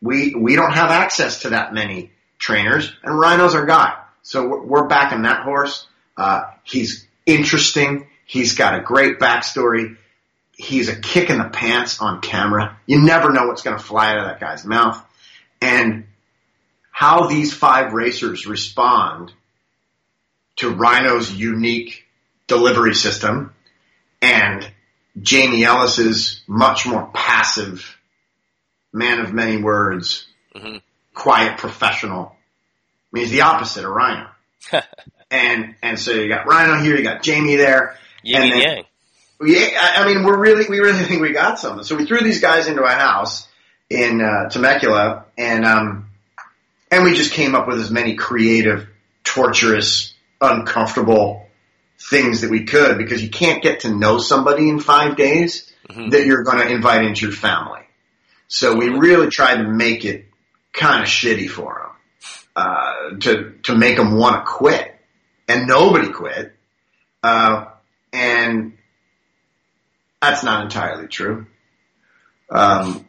we 0.00 0.32
we 0.34 0.54
don't 0.54 0.72
have 0.72 0.90
access 0.90 1.40
to 1.42 1.50
that 1.50 1.74
many 1.74 2.12
trainers, 2.38 2.92
and 3.02 3.18
Rhino's 3.18 3.54
our 3.56 3.66
guy. 3.66 3.94
So 4.22 4.62
we're, 4.64 4.86
backing 4.86 5.22
that 5.22 5.44
horse. 5.44 5.86
Uh, 6.16 6.42
he's 6.64 7.06
interesting. 7.26 8.06
He's 8.26 8.54
got 8.54 8.78
a 8.78 8.82
great 8.82 9.18
backstory. 9.18 9.96
He's 10.52 10.88
a 10.88 10.96
kick 10.96 11.30
in 11.30 11.38
the 11.38 11.48
pants 11.48 12.00
on 12.00 12.20
camera. 12.20 12.78
You 12.86 13.00
never 13.00 13.32
know 13.32 13.46
what's 13.46 13.62
going 13.62 13.78
to 13.78 13.82
fly 13.82 14.10
out 14.10 14.18
of 14.18 14.24
that 14.26 14.40
guy's 14.40 14.64
mouth. 14.64 15.02
And 15.60 16.04
how 16.90 17.28
these 17.28 17.52
five 17.54 17.92
racers 17.92 18.46
respond 18.46 19.32
to 20.56 20.70
Rhino's 20.70 21.32
unique 21.32 22.04
delivery 22.46 22.94
system 22.94 23.54
and 24.20 24.70
Jamie 25.20 25.64
Ellis's 25.64 26.42
much 26.46 26.86
more 26.86 27.10
passive 27.14 27.96
man 28.92 29.20
of 29.20 29.32
many 29.32 29.62
words, 29.62 30.26
Mm-hmm. 30.54 30.78
quiet 31.14 31.58
professional. 31.58 32.34
I 33.12 33.16
mean, 33.16 33.24
he's 33.24 33.32
the 33.32 33.42
opposite 33.42 33.84
of 33.84 33.90
Rhino. 33.90 34.28
and 35.30 35.74
and 35.82 35.98
so 35.98 36.12
you 36.12 36.28
got 36.28 36.46
Rhino 36.46 36.82
here, 36.82 36.96
you 36.96 37.02
got 37.02 37.22
Jamie 37.22 37.56
there. 37.56 37.96
Yin 38.22 38.42
and 38.42 38.52
and 38.52 38.62
yang. 38.62 38.84
yeah, 39.42 39.68
I 39.80 40.02
I 40.02 40.06
mean, 40.06 40.24
we're 40.24 40.38
really, 40.38 40.66
we 40.68 40.80
really 40.80 41.04
think 41.04 41.20
we 41.20 41.32
got 41.32 41.58
something. 41.58 41.84
So 41.84 41.96
we 41.96 42.06
threw 42.06 42.20
these 42.20 42.40
guys 42.40 42.66
into 42.66 42.82
a 42.82 42.90
house 42.90 43.48
in 43.88 44.20
uh, 44.20 44.48
Temecula, 44.48 45.26
and 45.36 45.64
um, 45.64 46.10
and 46.90 47.04
we 47.04 47.14
just 47.14 47.32
came 47.32 47.54
up 47.54 47.66
with 47.66 47.80
as 47.80 47.90
many 47.90 48.14
creative, 48.14 48.88
torturous, 49.24 50.14
uncomfortable 50.40 51.46
things 51.98 52.40
that 52.40 52.50
we 52.50 52.64
could 52.64 52.98
because 52.98 53.22
you 53.22 53.30
can't 53.30 53.62
get 53.62 53.80
to 53.80 53.94
know 53.94 54.18
somebody 54.18 54.68
in 54.68 54.80
five 54.80 55.16
days 55.16 55.70
that 56.10 56.24
you're 56.24 56.44
going 56.44 56.58
to 56.58 56.72
invite 56.72 57.04
into 57.04 57.26
your 57.26 57.34
family. 57.34 57.80
So 58.48 58.76
we 58.76 58.88
really 58.88 59.28
tried 59.28 59.56
to 59.56 59.68
make 59.68 60.04
it 60.04 60.26
kind 60.72 61.02
of 61.02 61.08
shitty 61.08 61.48
for 61.48 61.82
them, 61.82 61.96
uh, 62.56 63.10
to 63.20 63.54
to 63.64 63.74
make 63.76 63.96
them 63.96 64.16
want 64.16 64.36
to 64.36 64.50
quit, 64.50 64.94
and 65.48 65.66
nobody 65.66 66.10
quit. 66.10 66.54
Uh, 67.22 67.66
and 68.12 68.78
that's 70.20 70.42
not 70.42 70.64
entirely 70.64 71.06
true. 71.06 71.46
Um, 72.50 73.06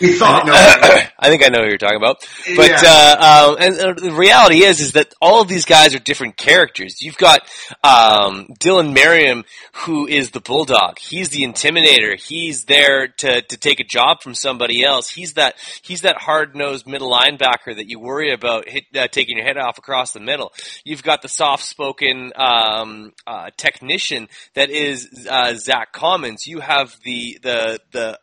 we 0.00 0.12
thought 0.18 0.46
no. 0.46 0.52
I 0.52 1.28
think 1.28 1.44
I 1.44 1.48
know 1.48 1.60
who 1.62 1.68
you're 1.68 1.78
talking 1.78 1.96
about. 1.96 2.20
But 2.56 2.70
Yeah. 2.70 2.80
uh, 2.84 3.50
um, 3.50 3.56
and 3.60 3.78
uh, 3.78 3.92
the 4.00 4.12
reality 4.12 4.62
is, 4.64 4.80
is 4.80 4.92
that 4.92 5.14
all 5.20 5.40
of 5.40 5.48
these 5.48 5.64
guys 5.64 5.94
are 5.94 5.98
different 5.98 6.36
characters. 6.36 7.00
You've 7.00 7.16
got 7.16 7.42
um, 7.84 8.48
Dylan 8.58 8.92
Merriam, 8.94 9.44
who 9.72 10.06
is 10.06 10.30
the 10.30 10.40
bulldog. 10.40 10.98
He's 10.98 11.30
the 11.30 11.42
intimidator. 11.42 12.16
He's 12.20 12.64
there 12.64 13.08
to 13.08 13.42
to 13.42 13.56
take 13.56 13.80
a 13.80 13.84
job 13.84 14.22
from 14.22 14.34
somebody 14.34 14.84
else. 14.84 15.10
He's 15.10 15.34
that 15.34 15.54
he's 15.82 16.02
that 16.02 16.16
hard 16.18 16.54
nosed 16.54 16.86
middle 16.86 17.10
linebacker 17.10 17.74
that 17.76 17.88
you 17.88 17.98
worry 17.98 18.32
about 18.32 18.68
hit, 18.68 18.84
uh, 18.94 19.08
taking 19.08 19.36
your 19.36 19.46
head 19.46 19.56
off 19.56 19.78
across 19.78 20.12
the 20.12 20.20
middle. 20.20 20.52
You've 20.84 21.02
got 21.02 21.22
the 21.22 21.28
soft 21.28 21.64
spoken 21.64 22.32
um, 22.36 23.12
uh, 23.26 23.50
technician 23.56 24.28
that 24.54 24.70
is 24.70 25.26
uh, 25.30 25.54
Zach 25.54 25.92
Commons. 25.92 26.46
You 26.46 26.60
have 26.60 26.94
the 27.04 27.38
the 27.42 27.80
the 27.92 28.18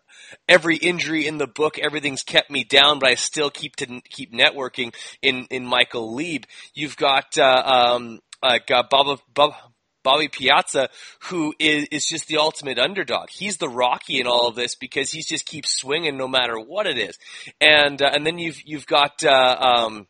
every 0.47 0.77
injury 0.77 1.27
in 1.27 1.37
the 1.37 1.47
book, 1.47 1.79
everything's 1.79 2.23
kept 2.23 2.49
me 2.49 2.63
down, 2.63 2.99
but 2.99 3.09
I 3.09 3.15
still 3.15 3.49
keep 3.49 3.75
to 3.77 4.01
keep 4.09 4.33
networking 4.33 4.93
in 5.21 5.47
in 5.49 5.65
Michael 5.65 6.15
Leib. 6.15 6.43
You've 6.73 6.97
got 6.97 7.37
uh, 7.37 7.95
um, 7.95 8.19
uh, 8.41 8.59
Bob, 8.89 9.19
Bob, 9.33 9.53
Bobby 10.03 10.29
Piazza, 10.29 10.87
who 11.23 11.53
is, 11.59 11.85
is 11.91 12.07
just 12.07 12.27
the 12.27 12.37
ultimate 12.37 12.79
underdog. 12.79 13.29
He's 13.29 13.57
the 13.57 13.67
Rocky 13.67 14.21
in 14.21 14.27
all 14.27 14.47
of 14.47 14.55
this 14.55 14.75
because 14.75 15.11
he 15.11 15.21
just 15.21 15.45
keeps 15.45 15.77
swinging 15.77 16.15
no 16.15 16.29
matter 16.29 16.57
what 16.57 16.87
it 16.87 16.97
is. 16.97 17.17
And 17.59 18.01
uh, 18.01 18.11
and 18.13 18.25
then 18.25 18.39
you've 18.39 18.61
you've 18.65 18.87
got. 18.87 19.23
Uh, 19.23 19.57
um, 19.59 20.07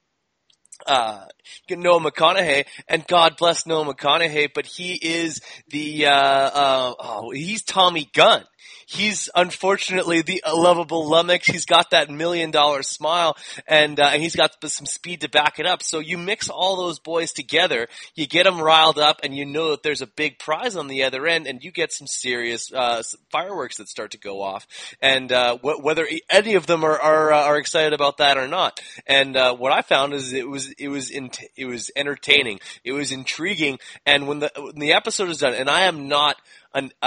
uh, 0.85 1.25
Noah 1.71 1.99
McConahy, 1.99 2.65
and 2.87 3.05
God 3.07 3.35
bless 3.35 3.65
Noah 3.65 3.95
McConahy, 3.95 4.49
but 4.53 4.67
he 4.67 4.93
is 4.93 5.41
the, 5.69 6.05
uh, 6.05 6.11
uh, 6.11 6.93
oh, 6.99 7.31
he's 7.31 7.63
Tommy 7.63 8.07
Gunn. 8.13 8.43
He's 8.89 9.29
unfortunately 9.35 10.21
the 10.21 10.41
lovable 10.47 11.09
lummox. 11.09 11.45
He's 11.45 11.65
got 11.65 11.89
that 11.89 12.09
million 12.09 12.51
dollar 12.51 12.83
smile 12.83 13.35
and, 13.67 13.99
uh, 13.99 14.11
and 14.13 14.23
he's 14.23 14.37
got 14.37 14.55
some 14.63 14.85
speed 14.85 15.19
to 15.21 15.29
back 15.29 15.59
it 15.59 15.65
up. 15.65 15.83
So 15.83 15.99
you 15.99 16.17
mix 16.17 16.47
all 16.49 16.77
those 16.77 16.97
boys 16.97 17.33
together, 17.33 17.89
you 18.15 18.27
get 18.27 18.45
them 18.45 18.61
riled 18.61 18.97
up 18.97 19.19
and 19.23 19.35
you 19.35 19.45
know 19.45 19.71
that 19.71 19.83
there's 19.83 20.01
a 20.01 20.07
big 20.07 20.39
prize 20.39 20.77
on 20.77 20.87
the 20.87 21.03
other 21.03 21.27
end 21.27 21.47
and 21.47 21.61
you 21.61 21.71
get 21.73 21.91
some 21.91 22.07
serious, 22.07 22.71
uh, 22.71 23.03
fireworks 23.29 23.75
that 23.75 23.89
start 23.89 24.11
to 24.11 24.17
go 24.17 24.41
off. 24.41 24.65
And, 25.01 25.33
uh, 25.33 25.57
wh- 25.57 25.83
whether 25.83 26.07
any 26.29 26.55
of 26.55 26.65
them 26.65 26.85
are, 26.85 26.97
are, 26.97 27.33
uh, 27.33 27.43
are 27.43 27.57
excited 27.57 27.91
about 27.91 28.19
that 28.19 28.37
or 28.37 28.47
not. 28.47 28.79
And, 29.05 29.35
uh, 29.35 29.53
what 29.53 29.73
I 29.73 29.81
found 29.81 30.13
is 30.13 30.31
it 30.31 30.47
was, 30.47 30.71
it 30.71 30.87
was, 30.87 31.09
in, 31.09 31.29
it 31.57 31.65
was 31.65 31.91
entertaining. 31.93 32.61
It 32.85 32.93
was 32.93 33.11
intriguing. 33.11 33.79
And 34.05 34.29
when 34.29 34.39
the, 34.39 34.51
when 34.55 34.79
the 34.79 34.93
episode 34.93 35.27
is 35.27 35.39
done, 35.39 35.55
and 35.55 35.69
I 35.69 35.81
am 35.81 36.07
not 36.07 36.37
an, 36.73 36.93
uh, 37.01 37.05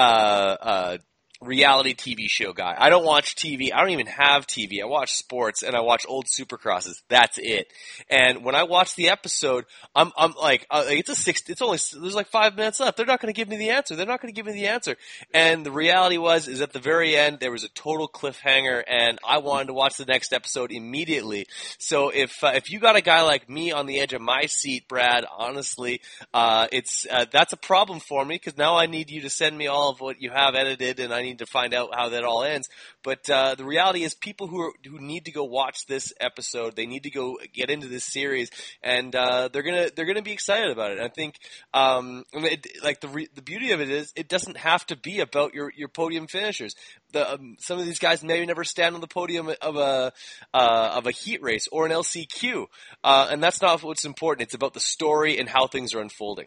uh, 0.60 0.98
reality 1.40 1.94
TV 1.94 2.28
show 2.28 2.52
guy. 2.52 2.74
I 2.78 2.90
don't 2.90 3.04
watch 3.04 3.34
TV. 3.34 3.72
I 3.72 3.80
don't 3.80 3.90
even 3.90 4.06
have 4.06 4.46
TV. 4.46 4.82
I 4.82 4.86
watch 4.86 5.14
sports 5.14 5.62
and 5.62 5.74
I 5.74 5.80
watch 5.80 6.04
old 6.06 6.26
supercrosses. 6.26 7.00
That's 7.08 7.38
it. 7.38 7.72
And 8.10 8.44
when 8.44 8.54
I 8.54 8.64
watch 8.64 8.94
the 8.94 9.08
episode, 9.08 9.64
I'm, 9.94 10.12
I'm 10.16 10.34
like, 10.40 10.66
uh, 10.70 10.84
it's 10.88 11.08
a 11.08 11.14
six, 11.14 11.42
it's 11.48 11.62
only, 11.62 11.78
there's 11.98 12.14
like 12.14 12.28
five 12.28 12.56
minutes 12.56 12.80
left. 12.80 12.98
They're 12.98 13.06
not 13.06 13.20
going 13.20 13.32
to 13.32 13.36
give 13.36 13.48
me 13.48 13.56
the 13.56 13.70
answer. 13.70 13.96
They're 13.96 14.06
not 14.06 14.20
going 14.20 14.32
to 14.32 14.36
give 14.36 14.46
me 14.46 14.52
the 14.52 14.68
answer. 14.68 14.96
And 15.32 15.64
the 15.64 15.72
reality 15.72 16.18
was, 16.18 16.46
is 16.46 16.60
at 16.60 16.74
the 16.74 16.78
very 16.78 17.16
end, 17.16 17.40
there 17.40 17.52
was 17.52 17.64
a 17.64 17.68
total 17.70 18.06
cliffhanger 18.06 18.82
and 18.86 19.18
I 19.26 19.38
wanted 19.38 19.68
to 19.68 19.74
watch 19.74 19.96
the 19.96 20.04
next 20.04 20.34
episode 20.34 20.72
immediately. 20.72 21.46
So 21.78 22.10
if, 22.10 22.44
uh, 22.44 22.52
if 22.54 22.70
you 22.70 22.80
got 22.80 22.96
a 22.96 23.00
guy 23.02 23.22
like 23.22 23.48
me 23.48 23.72
on 23.72 23.86
the 23.86 24.00
edge 24.00 24.12
of 24.12 24.20
my 24.20 24.44
seat, 24.46 24.88
Brad, 24.88 25.24
honestly, 25.38 26.02
uh, 26.34 26.66
it's, 26.70 27.06
uh, 27.10 27.24
that's 27.32 27.54
a 27.54 27.58
problem 27.58 27.98
for 28.00 28.22
me 28.24 28.34
because 28.34 28.58
now 28.58 28.76
I 28.76 28.84
need 28.84 29.10
you 29.10 29.22
to 29.22 29.30
send 29.30 29.56
me 29.56 29.68
all 29.68 29.88
of 29.88 30.00
what 30.00 30.20
you 30.20 30.30
have 30.30 30.54
edited 30.54 31.00
and 31.00 31.14
I 31.14 31.22
need 31.22 31.29
to 31.38 31.46
find 31.46 31.74
out 31.74 31.94
how 31.94 32.10
that 32.10 32.24
all 32.24 32.42
ends. 32.42 32.68
But 33.02 33.28
uh, 33.30 33.54
the 33.54 33.64
reality 33.64 34.02
is, 34.02 34.14
people 34.14 34.46
who 34.46 34.60
are, 34.60 34.72
who 34.84 34.98
need 34.98 35.24
to 35.26 35.32
go 35.32 35.44
watch 35.44 35.86
this 35.86 36.12
episode, 36.20 36.76
they 36.76 36.86
need 36.86 37.04
to 37.04 37.10
go 37.10 37.38
get 37.52 37.70
into 37.70 37.88
this 37.88 38.04
series, 38.04 38.50
and 38.82 39.14
uh, 39.14 39.48
they're 39.52 39.62
gonna 39.62 39.88
they're 39.94 40.06
gonna 40.06 40.22
be 40.22 40.32
excited 40.32 40.70
about 40.70 40.92
it. 40.92 41.00
I 41.00 41.08
think, 41.08 41.36
um, 41.72 42.24
it, 42.32 42.66
like 42.82 43.00
the 43.00 43.08
re- 43.08 43.28
the 43.34 43.42
beauty 43.42 43.72
of 43.72 43.80
it 43.80 43.90
is, 43.90 44.12
it 44.16 44.28
doesn't 44.28 44.56
have 44.56 44.84
to 44.86 44.96
be 44.96 45.20
about 45.20 45.54
your 45.54 45.72
your 45.74 45.88
podium 45.88 46.26
finishers. 46.26 46.74
The 47.12 47.34
um, 47.34 47.56
some 47.58 47.78
of 47.78 47.86
these 47.86 47.98
guys 47.98 48.22
maybe 48.22 48.46
never 48.46 48.64
stand 48.64 48.94
on 48.94 49.00
the 49.00 49.06
podium 49.06 49.50
of 49.60 49.76
a 49.76 50.12
uh, 50.52 50.92
of 50.96 51.06
a 51.06 51.10
heat 51.10 51.42
race 51.42 51.68
or 51.72 51.86
an 51.86 51.92
LCQ, 51.92 52.66
uh, 53.04 53.28
and 53.30 53.42
that's 53.42 53.62
not 53.62 53.82
what's 53.82 54.04
important. 54.04 54.46
It's 54.46 54.54
about 54.54 54.74
the 54.74 54.80
story 54.80 55.38
and 55.38 55.48
how 55.48 55.66
things 55.66 55.94
are 55.94 56.00
unfolding. 56.00 56.46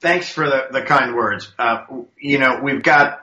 Thanks 0.00 0.28
for 0.28 0.46
the, 0.46 0.66
the 0.70 0.82
kind 0.82 1.14
words. 1.14 1.50
Uh, 1.58 1.84
you 2.18 2.38
know, 2.38 2.60
we've 2.62 2.82
got 2.82 3.20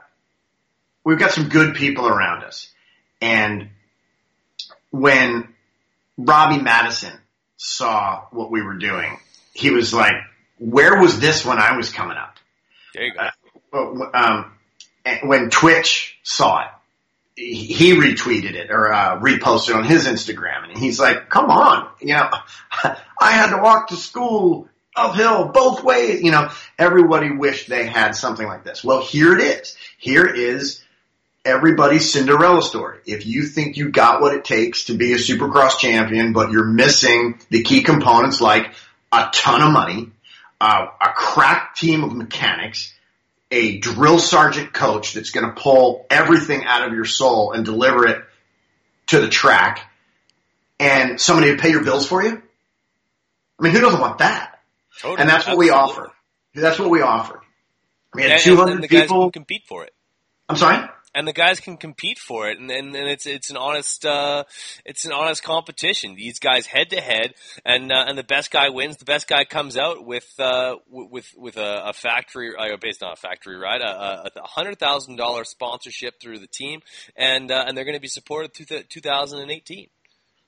we've 1.03 1.19
got 1.19 1.31
some 1.31 1.49
good 1.49 1.75
people 1.75 2.07
around 2.07 2.43
us, 2.43 2.69
and 3.21 3.69
when 4.91 5.47
Robbie 6.17 6.61
Madison 6.61 7.13
saw 7.57 8.25
what 8.31 8.51
we 8.51 8.61
were 8.61 8.77
doing, 8.77 9.19
he 9.53 9.71
was 9.71 9.93
like, 9.93 10.15
"Where 10.57 10.99
was 10.99 11.19
this 11.19 11.45
when 11.45 11.59
I 11.59 11.77
was 11.77 11.91
coming 11.91 12.17
up?" 12.17 12.37
There 12.93 13.05
you 13.05 13.13
go. 13.13 14.11
um, 14.13 14.53
when 15.23 15.49
Twitch 15.49 16.19
saw 16.23 16.61
it, 16.61 16.71
he 17.35 17.65
he 17.65 17.93
retweeted 17.93 18.53
it 18.53 18.69
or 18.69 18.91
uh, 18.93 19.19
reposted 19.19 19.75
on 19.75 19.83
his 19.83 20.07
Instagram, 20.07 20.69
and 20.69 20.77
he's 20.77 20.99
like, 20.99 21.29
"Come 21.29 21.49
on, 21.49 21.89
you 21.99 22.13
know, 22.13 22.29
I 23.19 23.31
had 23.31 23.55
to 23.55 23.61
walk 23.61 23.89
to 23.89 23.95
school 23.95 24.67
uphill, 24.95 25.47
both 25.49 25.83
ways. 25.83 26.21
You 26.21 26.31
know, 26.31 26.49
everybody 26.77 27.31
wished 27.31 27.69
they 27.69 27.85
had 27.85 28.15
something 28.15 28.45
like 28.45 28.63
this. 28.63 28.83
Well, 28.83 29.01
here 29.01 29.33
it 29.33 29.41
is. 29.41 29.75
Here 29.97 30.25
is 30.25 30.83
everybody's 31.45 32.11
Cinderella 32.11 32.61
story. 32.61 32.99
If 33.05 33.25
you 33.25 33.43
think 33.43 33.77
you 33.77 33.89
got 33.89 34.21
what 34.21 34.33
it 34.35 34.45
takes 34.45 34.85
to 34.85 34.93
be 34.95 35.13
a 35.13 35.17
supercross 35.17 35.77
champion, 35.79 36.33
but 36.33 36.51
you're 36.51 36.65
missing 36.65 37.39
the 37.49 37.63
key 37.63 37.83
components 37.83 38.41
like 38.41 38.73
a 39.11 39.29
ton 39.33 39.61
of 39.61 39.71
money, 39.71 40.11
uh, 40.59 40.85
a 41.01 41.09
crack 41.15 41.75
team 41.75 42.03
of 42.03 42.13
mechanics, 42.15 42.93
a 43.49 43.77
drill 43.79 44.19
sergeant 44.19 44.71
coach 44.73 45.13
that's 45.13 45.31
going 45.31 45.45
to 45.45 45.59
pull 45.59 46.05
everything 46.09 46.63
out 46.65 46.87
of 46.87 46.93
your 46.93 47.05
soul 47.05 47.51
and 47.51 47.65
deliver 47.65 48.07
it 48.07 48.23
to 49.07 49.19
the 49.19 49.27
track, 49.27 49.89
and 50.79 51.19
somebody 51.19 51.51
to 51.51 51.57
pay 51.61 51.69
your 51.69 51.83
bills 51.83 52.07
for 52.07 52.23
you. 52.23 52.41
I 53.59 53.63
mean, 53.63 53.73
who 53.73 53.81
doesn't 53.81 53.99
want 53.99 54.19
that? 54.19 54.59
Totally, 55.01 55.19
and 55.19 55.29
that's 55.29 55.47
what 55.47 55.57
we 55.57 55.69
offer. 55.69 56.11
That's 56.55 56.79
what 56.79 56.89
we 56.89 57.01
offer. 57.01 57.41
We 58.13 58.23
had 58.23 58.31
And- 58.33 58.41
200 58.41 58.71
and 58.81 58.89
people. 58.89 59.31
compete 59.31 59.63
for 59.67 59.83
it. 59.83 59.93
I'm 60.47 60.55
sorry. 60.55 60.87
And 61.13 61.27
the 61.27 61.33
guys 61.33 61.59
can 61.59 61.77
compete 61.77 62.17
for 62.17 62.49
it, 62.49 62.59
and, 62.59 62.71
and, 62.71 62.95
and 62.95 63.07
it's 63.07 63.25
it's 63.25 63.49
an 63.49 63.57
honest 63.57 64.05
uh, 64.05 64.43
it's 64.85 65.05
an 65.05 65.11
honest 65.11 65.43
competition. 65.43 66.15
These 66.15 66.39
guys 66.39 66.65
head 66.65 66.89
to 66.91 67.01
head, 67.01 67.33
and 67.65 67.91
uh, 67.91 68.05
and 68.07 68.17
the 68.17 68.23
best 68.23 68.51
guy 68.51 68.69
wins. 68.69 68.97
The 68.97 69.05
best 69.05 69.27
guy 69.27 69.43
comes 69.43 69.77
out 69.77 70.05
with 70.05 70.27
uh, 70.39 70.75
with 70.89 71.33
with 71.35 71.57
a, 71.57 71.89
a 71.89 71.93
factory 71.93 72.51
uh, 72.57 72.77
based 72.79 73.03
on 73.03 73.11
a 73.11 73.15
factory 73.15 73.57
ride, 73.57 73.81
a, 73.81 74.31
a 74.35 74.47
hundred 74.47 74.79
thousand 74.79 75.17
dollar 75.17 75.43
sponsorship 75.43 76.19
through 76.21 76.39
the 76.39 76.47
team, 76.47 76.81
and 77.15 77.51
uh, 77.51 77.65
and 77.67 77.77
they're 77.77 77.85
going 77.85 77.97
to 77.97 78.01
be 78.01 78.07
supported 78.07 78.53
through 78.53 78.67
the 78.67 78.83
2018. 78.83 79.87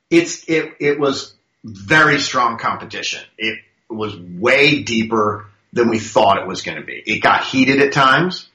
it's 0.10 0.48
it 0.48 0.74
it 0.80 1.00
was 1.00 1.34
very 1.64 2.20
strong 2.20 2.58
competition. 2.58 3.22
It 3.38 3.60
was 3.90 4.16
way 4.18 4.84
deeper 4.84 5.48
than 5.72 5.90
we 5.90 6.00
thought 6.00 6.38
it 6.38 6.48
was 6.48 6.62
going 6.62 6.78
to 6.78 6.84
be. 6.86 7.02
It 7.06 7.20
got 7.20 7.44
heated 7.44 7.82
at 7.82 7.94
times. 7.94 8.48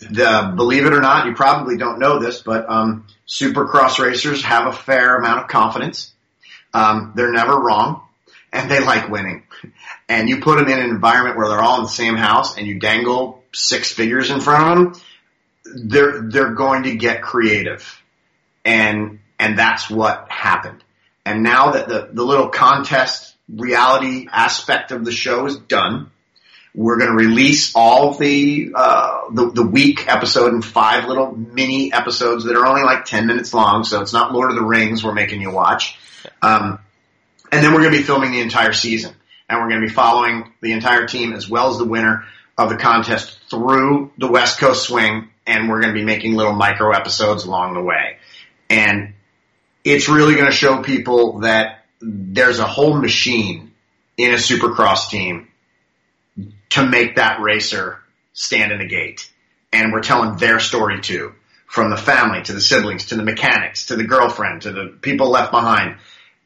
The, 0.00 0.52
believe 0.54 0.86
it 0.86 0.92
or 0.92 1.00
not, 1.00 1.26
you 1.26 1.34
probably 1.34 1.76
don't 1.76 1.98
know 1.98 2.18
this, 2.18 2.42
but 2.42 2.68
um, 2.68 3.06
supercross 3.26 3.98
racers 3.98 4.42
have 4.42 4.66
a 4.66 4.72
fair 4.72 5.16
amount 5.16 5.40
of 5.40 5.48
confidence. 5.48 6.12
Um, 6.74 7.12
they're 7.16 7.32
never 7.32 7.58
wrong, 7.58 8.02
and 8.52 8.70
they 8.70 8.80
like 8.80 9.08
winning. 9.08 9.44
And 10.08 10.28
you 10.28 10.40
put 10.40 10.58
them 10.58 10.68
in 10.68 10.78
an 10.78 10.90
environment 10.90 11.36
where 11.36 11.48
they're 11.48 11.62
all 11.62 11.78
in 11.78 11.84
the 11.84 11.88
same 11.88 12.16
house, 12.16 12.56
and 12.56 12.66
you 12.66 12.78
dangle 12.78 13.42
six 13.52 13.92
figures 13.92 14.30
in 14.30 14.40
front 14.40 14.64
of 14.64 14.92
them. 14.92 15.02
They're 15.88 16.22
they're 16.22 16.54
going 16.54 16.84
to 16.84 16.94
get 16.94 17.22
creative, 17.22 18.00
and 18.64 19.18
and 19.38 19.58
that's 19.58 19.90
what 19.90 20.30
happened. 20.30 20.84
And 21.24 21.42
now 21.42 21.72
that 21.72 21.88
the 21.88 22.08
the 22.12 22.22
little 22.22 22.50
contest 22.50 23.34
reality 23.48 24.28
aspect 24.30 24.92
of 24.92 25.04
the 25.04 25.12
show 25.12 25.46
is 25.46 25.56
done, 25.56 26.10
we're 26.76 26.98
going 26.98 27.10
to 27.10 27.16
release 27.16 27.74
all 27.74 28.12
the, 28.12 28.70
uh, 28.74 29.30
the 29.32 29.50
the 29.50 29.62
week 29.62 30.06
episode 30.08 30.52
in 30.52 30.60
five 30.60 31.08
little 31.08 31.32
mini 31.32 31.90
episodes 31.90 32.44
that 32.44 32.54
are 32.54 32.66
only 32.66 32.82
like 32.82 33.06
ten 33.06 33.26
minutes 33.26 33.54
long. 33.54 33.82
So 33.82 34.02
it's 34.02 34.12
not 34.12 34.32
Lord 34.32 34.50
of 34.50 34.56
the 34.56 34.62
Rings 34.62 35.02
we're 35.02 35.14
making 35.14 35.40
you 35.40 35.50
watch. 35.50 35.98
Um, 36.42 36.78
and 37.50 37.64
then 37.64 37.72
we're 37.72 37.80
going 37.80 37.92
to 37.92 37.98
be 37.98 38.04
filming 38.04 38.30
the 38.30 38.40
entire 38.40 38.74
season, 38.74 39.14
and 39.48 39.58
we're 39.58 39.70
going 39.70 39.80
to 39.80 39.86
be 39.86 39.92
following 39.92 40.52
the 40.60 40.72
entire 40.72 41.06
team 41.06 41.32
as 41.32 41.48
well 41.48 41.70
as 41.70 41.78
the 41.78 41.86
winner 41.86 42.24
of 42.58 42.68
the 42.68 42.76
contest 42.76 43.38
through 43.48 44.12
the 44.18 44.28
West 44.28 44.58
Coast 44.58 44.86
swing, 44.86 45.30
and 45.46 45.70
we're 45.70 45.80
going 45.80 45.94
to 45.94 45.98
be 45.98 46.04
making 46.04 46.34
little 46.34 46.52
micro 46.52 46.92
episodes 46.92 47.44
along 47.44 47.72
the 47.72 47.82
way. 47.82 48.18
And 48.68 49.14
it's 49.82 50.10
really 50.10 50.34
going 50.34 50.46
to 50.46 50.52
show 50.52 50.82
people 50.82 51.40
that 51.40 51.84
there's 52.02 52.58
a 52.58 52.66
whole 52.66 53.00
machine 53.00 53.72
in 54.18 54.32
a 54.32 54.36
supercross 54.36 55.08
team 55.08 55.48
to 56.70 56.86
make 56.86 57.16
that 57.16 57.40
racer 57.40 58.00
stand 58.32 58.72
in 58.72 58.78
the 58.78 58.86
gate. 58.86 59.30
And 59.72 59.92
we're 59.92 60.02
telling 60.02 60.36
their 60.36 60.60
story 60.60 61.00
too. 61.00 61.34
From 61.66 61.90
the 61.90 61.96
family 61.96 62.42
to 62.42 62.52
the 62.52 62.60
siblings 62.60 63.06
to 63.06 63.16
the 63.16 63.24
mechanics 63.24 63.86
to 63.86 63.96
the 63.96 64.04
girlfriend 64.04 64.62
to 64.62 64.72
the 64.72 64.86
people 65.00 65.30
left 65.30 65.50
behind. 65.50 65.96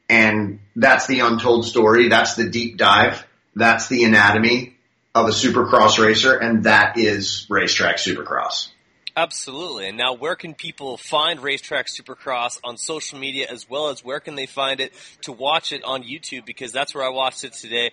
And 0.09 0.61
that's 0.75 1.07
the 1.07 1.21
untold 1.21 1.67
story. 1.67 2.09
That's 2.09 2.35
the 2.35 2.49
deep 2.49 2.79
dive. 2.79 3.25
That's 3.55 3.89
the 3.89 4.05
anatomy 4.05 4.77
of 5.15 5.27
a 5.27 5.31
supercross 5.31 6.03
racer. 6.03 6.37
And 6.37 6.65
that 6.65 6.99
is 6.99 7.47
racetrack 7.51 7.97
supercross. 7.97 8.70
Absolutely. 9.17 9.89
And 9.89 9.97
now, 9.99 10.13
where 10.15 10.37
can 10.37 10.55
people 10.55 10.97
find 10.97 11.43
Racetrack 11.43 11.87
Supercross 11.87 12.61
on 12.63 12.77
social 12.77 13.19
media, 13.19 13.49
as 13.51 13.69
well 13.69 13.89
as 13.89 14.05
where 14.05 14.21
can 14.21 14.37
they 14.37 14.47
find 14.47 14.79
it 14.81 14.93
to 15.23 15.33
watch 15.33 15.73
it 15.73 15.83
on 15.85 16.03
YouTube? 16.05 16.45
Because 16.47 16.71
that's 16.73 16.95
where 16.95 17.05
I 17.05 17.09
watched 17.11 17.43
it 17.45 17.53
today. 17.55 17.91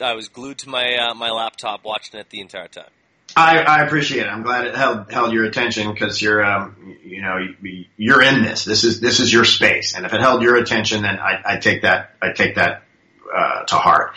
I 0.00 0.14
was 0.14 0.28
glued 0.28 0.58
to 0.58 0.68
my 0.68 0.96
uh, 0.96 1.14
my 1.14 1.30
laptop 1.30 1.84
watching 1.84 2.18
it 2.20 2.28
the 2.30 2.40
entire 2.40 2.66
time. 2.68 2.90
I, 3.36 3.58
I 3.58 3.84
appreciate 3.84 4.26
it. 4.26 4.28
I'm 4.28 4.42
glad 4.42 4.66
it 4.66 4.74
held 4.74 5.10
held 5.12 5.32
your 5.32 5.44
attention 5.44 5.92
because 5.92 6.20
you're, 6.22 6.44
um, 6.44 6.96
you 7.04 7.22
know, 7.22 7.38
you- 7.62 7.84
you're 7.96 8.22
in 8.22 8.42
this. 8.42 8.64
This 8.64 8.82
is 8.84 9.00
this 9.00 9.20
is 9.20 9.32
your 9.32 9.44
space, 9.44 9.94
and 9.94 10.04
if 10.06 10.12
it 10.14 10.20
held 10.20 10.42
your 10.42 10.56
attention, 10.56 11.02
then 11.02 11.18
I, 11.18 11.42
I 11.44 11.56
take 11.58 11.82
that 11.82 12.14
I 12.22 12.32
take 12.32 12.54
that 12.56 12.82
uh, 13.34 13.64
to 13.64 13.74
heart. 13.76 14.14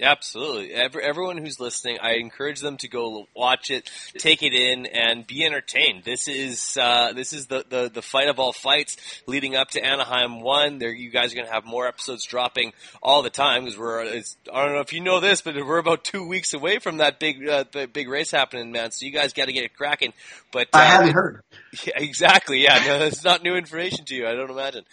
Absolutely. 0.00 0.74
Every, 0.74 1.02
everyone 1.02 1.38
who's 1.38 1.58
listening, 1.58 1.98
I 2.02 2.14
encourage 2.14 2.60
them 2.60 2.76
to 2.78 2.88
go 2.88 3.26
watch 3.34 3.70
it, 3.70 3.90
take 4.18 4.42
it 4.42 4.52
in, 4.52 4.86
and 4.86 5.26
be 5.26 5.44
entertained. 5.44 6.04
This 6.04 6.28
is 6.28 6.76
uh, 6.76 7.12
this 7.14 7.32
is 7.32 7.46
the, 7.46 7.64
the 7.68 7.90
the 7.92 8.02
fight 8.02 8.28
of 8.28 8.38
all 8.38 8.52
fights 8.52 8.96
leading 9.26 9.56
up 9.56 9.70
to 9.70 9.82
Anaheim 9.82 10.40
one. 10.40 10.78
There, 10.78 10.92
you 10.92 11.10
guys 11.10 11.32
are 11.32 11.36
going 11.36 11.46
to 11.46 11.52
have 11.52 11.64
more 11.64 11.86
episodes 11.86 12.26
dropping 12.26 12.72
all 13.02 13.22
the 13.22 13.30
time 13.30 13.64
because 13.64 13.78
we're. 13.78 14.02
It's, 14.04 14.36
I 14.52 14.64
don't 14.64 14.74
know 14.74 14.80
if 14.80 14.92
you 14.92 15.00
know 15.00 15.20
this, 15.20 15.40
but 15.40 15.54
we're 15.54 15.78
about 15.78 16.04
two 16.04 16.26
weeks 16.26 16.52
away 16.52 16.78
from 16.78 16.98
that 16.98 17.18
big 17.18 17.46
uh, 17.48 17.64
the 17.72 17.86
big 17.86 18.08
race 18.08 18.30
happening, 18.30 18.72
man. 18.72 18.90
So 18.90 19.06
you 19.06 19.12
guys 19.12 19.32
got 19.32 19.46
to 19.46 19.52
get 19.52 19.64
it 19.64 19.74
cracking. 19.74 20.12
But 20.52 20.68
uh, 20.74 20.78
I 20.78 20.84
haven't 20.84 21.12
heard. 21.12 21.42
Yeah, 21.84 21.92
exactly. 21.96 22.62
Yeah, 22.62 22.82
no, 22.86 23.04
it's 23.04 23.22
not 23.22 23.42
new 23.42 23.54
information 23.54 24.06
to 24.06 24.14
you. 24.14 24.26
I 24.26 24.32
don't 24.32 24.48
imagine. 24.50 24.84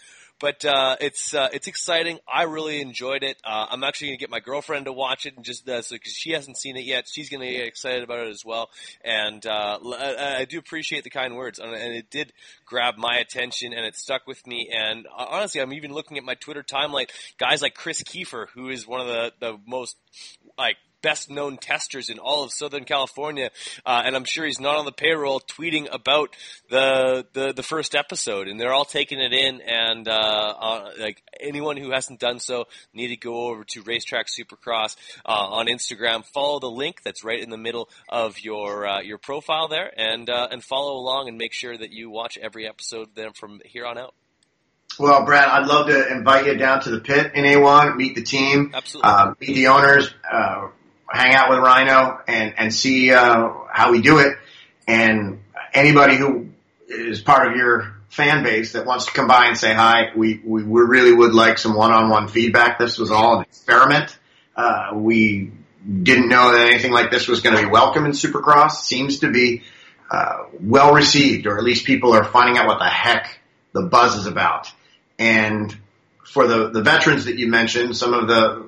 But 0.44 0.66
uh, 0.66 0.98
it's 1.00 1.34
uh, 1.34 1.48
it's 1.54 1.68
exciting. 1.68 2.20
I 2.28 2.44
really 2.44 2.82
enjoyed 2.82 3.24
it. 3.24 3.38
Uh, 3.46 3.68
I'm 3.70 3.82
actually 3.82 4.10
going 4.10 4.18
to 4.18 4.20
get 4.20 4.30
my 4.30 4.42
girlfriend 4.42 4.88
to 4.88 4.92
watch 4.92 5.26
it, 5.26 5.38
and 5.38 5.46
just 5.46 5.70
uh, 5.70 5.82
so 5.82 5.96
because 5.96 6.12
she 6.12 6.32
hasn't 6.32 6.58
seen 6.58 6.76
it 6.76 6.84
yet, 6.84 7.06
she's 7.10 7.30
going 7.30 7.40
to 7.40 7.50
get 7.50 7.66
excited 7.66 8.04
about 8.04 8.28
it 8.28 8.30
as 8.30 8.44
well. 8.44 8.70
And 9.06 9.46
uh, 9.46 9.80
I, 9.82 10.40
I 10.40 10.44
do 10.46 10.60
appreciate 10.60 11.06
the 11.06 11.10
kind 11.10 11.38
words, 11.38 11.60
and 11.60 11.74
and 11.74 11.96
it 11.96 12.12
did 12.12 12.34
grab 12.66 12.96
my 12.98 13.20
attention, 13.20 13.72
and 13.72 13.86
it 13.86 13.96
stuck 13.96 14.28
with 14.28 14.46
me. 14.46 14.70
And 14.70 15.06
uh, 15.06 15.28
honestly, 15.30 15.62
I'm 15.62 15.72
even 15.72 15.94
looking 15.94 16.18
at 16.18 16.26
my 16.26 16.36
Twitter 16.36 16.62
timeline. 16.62 17.10
Guys 17.38 17.62
like 17.62 17.74
Kris 17.74 18.04
Keefer, 18.04 18.48
who 18.54 18.68
is 18.68 18.86
one 18.86 19.00
of 19.00 19.08
the 19.08 19.32
the 19.40 19.58
most 19.66 19.96
like 20.58 20.76
best 21.04 21.30
known 21.30 21.58
testers 21.58 22.10
in 22.10 22.18
all 22.18 22.44
of 22.44 22.52
Southern 22.52 22.86
California, 22.86 23.52
uh, 23.86 24.02
and 24.04 24.16
I'm 24.16 24.24
sure 24.24 24.46
he's 24.46 24.60
not 24.60 24.78
on 24.78 24.86
the 24.86 24.92
payroll 24.92 25.40
tweeting 25.40 25.88
about 25.92 26.36
the, 26.72 27.28
the 27.34 27.54
the 27.54 27.62
first 27.62 27.94
episode, 27.94 28.48
and 28.48 28.60
they're 28.60 28.74
all 28.74 28.86
taking 28.86 29.20
it 29.20 29.34
in. 29.34 29.62
And 29.62 30.08
uh, 30.08 30.12
uh, 30.60 30.90
like 31.00 31.22
anyone 31.40 31.78
who 31.78 31.92
hasn't 31.92 32.20
done 32.20 32.40
so, 32.40 32.66
need 32.94 33.10
to 33.10 33.18
go 33.18 33.50
over 33.50 33.64
to 33.66 33.84
Racetrack 33.84 34.28
Supercross 34.28 34.96
uh, 35.26 35.30
on 35.30 35.68
Instagram. 35.68 36.26
Follow 36.26 36.60
the 36.60 36.72
link 36.72 37.04
that's 37.04 37.24
right 37.24 37.42
in 37.42 37.52
the 37.52 37.58
middle 37.58 37.90
of 38.10 38.40
your 38.40 38.88
uh, 38.88 39.02
your 39.02 39.20
profile 39.20 39.68
there, 39.68 39.92
and 39.96 40.30
uh, 40.30 40.48
and 40.50 40.64
follow 40.64 40.98
along 40.98 41.28
and 41.28 41.38
make 41.38 41.54
sure 41.54 41.78
that 41.78 41.92
you 41.92 42.10
watch 42.10 42.40
every 42.42 42.68
episode 42.68 43.10
then 43.14 43.34
from 43.34 43.62
here 43.66 43.86
on 43.86 44.00
out. 44.00 44.16
Well, 45.00 45.26
Brad, 45.26 45.50
I'd 45.50 45.66
love 45.66 45.88
to 45.88 46.12
invite 46.12 46.46
you 46.46 46.56
down 46.56 46.82
to 46.82 46.92
the 46.92 47.00
pit 47.00 47.32
in 47.34 47.46
A1, 47.46 47.96
meet 47.96 48.14
the 48.16 48.22
team, 48.22 48.72
Absolutely. 48.74 49.10
uh, 49.10 49.34
meet 49.40 49.56
the 49.56 49.68
owners, 49.68 50.14
uh, 50.32 50.68
hang 51.14 51.34
out 51.34 51.50
with 51.50 51.60
Rhino, 51.60 52.20
and 52.28 52.54
and 52.58 52.74
see 52.74 53.14
uh, 53.14 53.50
how 53.72 53.92
we 53.92 54.02
do 54.02 54.20
it. 54.20 54.38
And 54.88 55.42
anybody 55.74 56.18
who 56.18 56.50
is 56.88 57.22
part 57.22 57.50
of 57.50 57.56
your 57.56 57.96
fan 58.10 58.44
base 58.44 58.74
that 58.74 58.86
wants 58.86 59.06
to 59.06 59.12
come 59.12 59.28
by 59.28 59.46
and 59.46 59.58
say 59.58 59.74
hi, 59.74 60.12
we 60.16 60.42
we, 60.44 60.64
we 60.64 60.82
really 60.82 61.14
would 61.14 61.34
like 61.34 61.58
some 61.58 61.76
one-on-one 61.76 62.28
feedback. 62.28 62.80
This 62.80 62.98
was 62.98 63.12
all 63.12 63.38
an 63.38 63.44
experiment. 63.44 64.18
Uh, 64.56 64.92
we 64.94 65.52
didn't 66.04 66.30
know 66.30 66.54
that 66.54 66.72
anything 66.72 66.92
like 66.92 67.12
this 67.12 67.28
was 67.28 67.42
going 67.42 67.56
to 67.56 67.62
be 67.62 67.70
welcome 67.70 68.06
in 68.06 68.12
Supercross. 68.12 68.72
Seems 68.72 69.20
to 69.20 69.32
be 69.32 69.64
uh, 70.10 70.46
well 70.60 70.94
received, 70.94 71.48
or 71.48 71.58
at 71.58 71.64
least 71.64 71.86
people 71.86 72.14
are 72.14 72.24
finding 72.24 72.58
out 72.58 72.68
what 72.68 72.80
the 72.80 72.90
heck 72.90 73.40
the 73.74 73.84
buzz 73.84 74.16
is 74.16 74.28
about. 74.28 74.72
And 75.20 75.76
for 76.26 76.48
the 76.48 76.70
the 76.70 76.82
veterans 76.82 77.26
that 77.26 77.38
you 77.38 77.48
mentioned, 77.48 77.96
some 77.96 78.14
of 78.14 78.28
the 78.28 78.66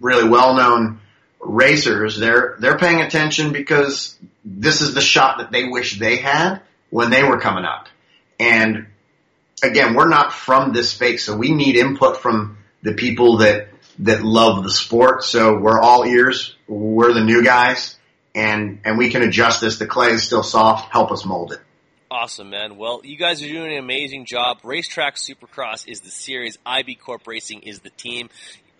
really 0.00 0.28
well 0.28 0.54
known 0.54 1.00
racers, 1.40 2.18
they're 2.18 2.56
they're 2.58 2.78
paying 2.78 3.00
attention 3.00 3.52
because 3.52 4.16
this 4.44 4.80
is 4.80 4.94
the 4.94 5.00
shot 5.00 5.38
that 5.38 5.50
they 5.50 5.64
wish 5.64 5.98
they 5.98 6.16
had 6.16 6.60
when 6.90 7.10
they 7.10 7.22
were 7.22 7.40
coming 7.40 7.64
up. 7.64 7.88
And 8.40 8.86
again, 9.62 9.94
we're 9.94 10.08
not 10.08 10.32
from 10.32 10.72
this 10.72 10.90
space, 10.90 11.24
so 11.24 11.36
we 11.36 11.52
need 11.52 11.76
input 11.76 12.18
from 12.18 12.58
the 12.82 12.94
people 12.94 13.38
that 13.38 13.68
that 14.00 14.22
love 14.22 14.62
the 14.62 14.70
sport. 14.70 15.24
So 15.24 15.58
we're 15.58 15.80
all 15.80 16.04
ears. 16.04 16.54
We're 16.66 17.12
the 17.12 17.24
new 17.24 17.44
guys, 17.44 17.96
and 18.34 18.80
and 18.84 18.98
we 18.98 19.10
can 19.10 19.22
adjust 19.22 19.60
this. 19.60 19.78
The 19.78 19.86
clay 19.86 20.10
is 20.10 20.22
still 20.22 20.42
soft. 20.42 20.92
Help 20.92 21.10
us 21.10 21.24
mold 21.24 21.52
it. 21.52 21.60
Awesome, 22.10 22.48
man. 22.48 22.78
Well, 22.78 23.02
you 23.04 23.18
guys 23.18 23.42
are 23.42 23.48
doing 23.48 23.72
an 23.72 23.78
amazing 23.78 24.24
job. 24.24 24.60
Racetrack 24.64 25.16
Supercross 25.16 25.86
is 25.86 26.00
the 26.00 26.10
series. 26.10 26.56
IB 26.64 26.94
Corp 26.94 27.26
Racing 27.26 27.60
is 27.62 27.80
the 27.80 27.90
team 27.90 28.30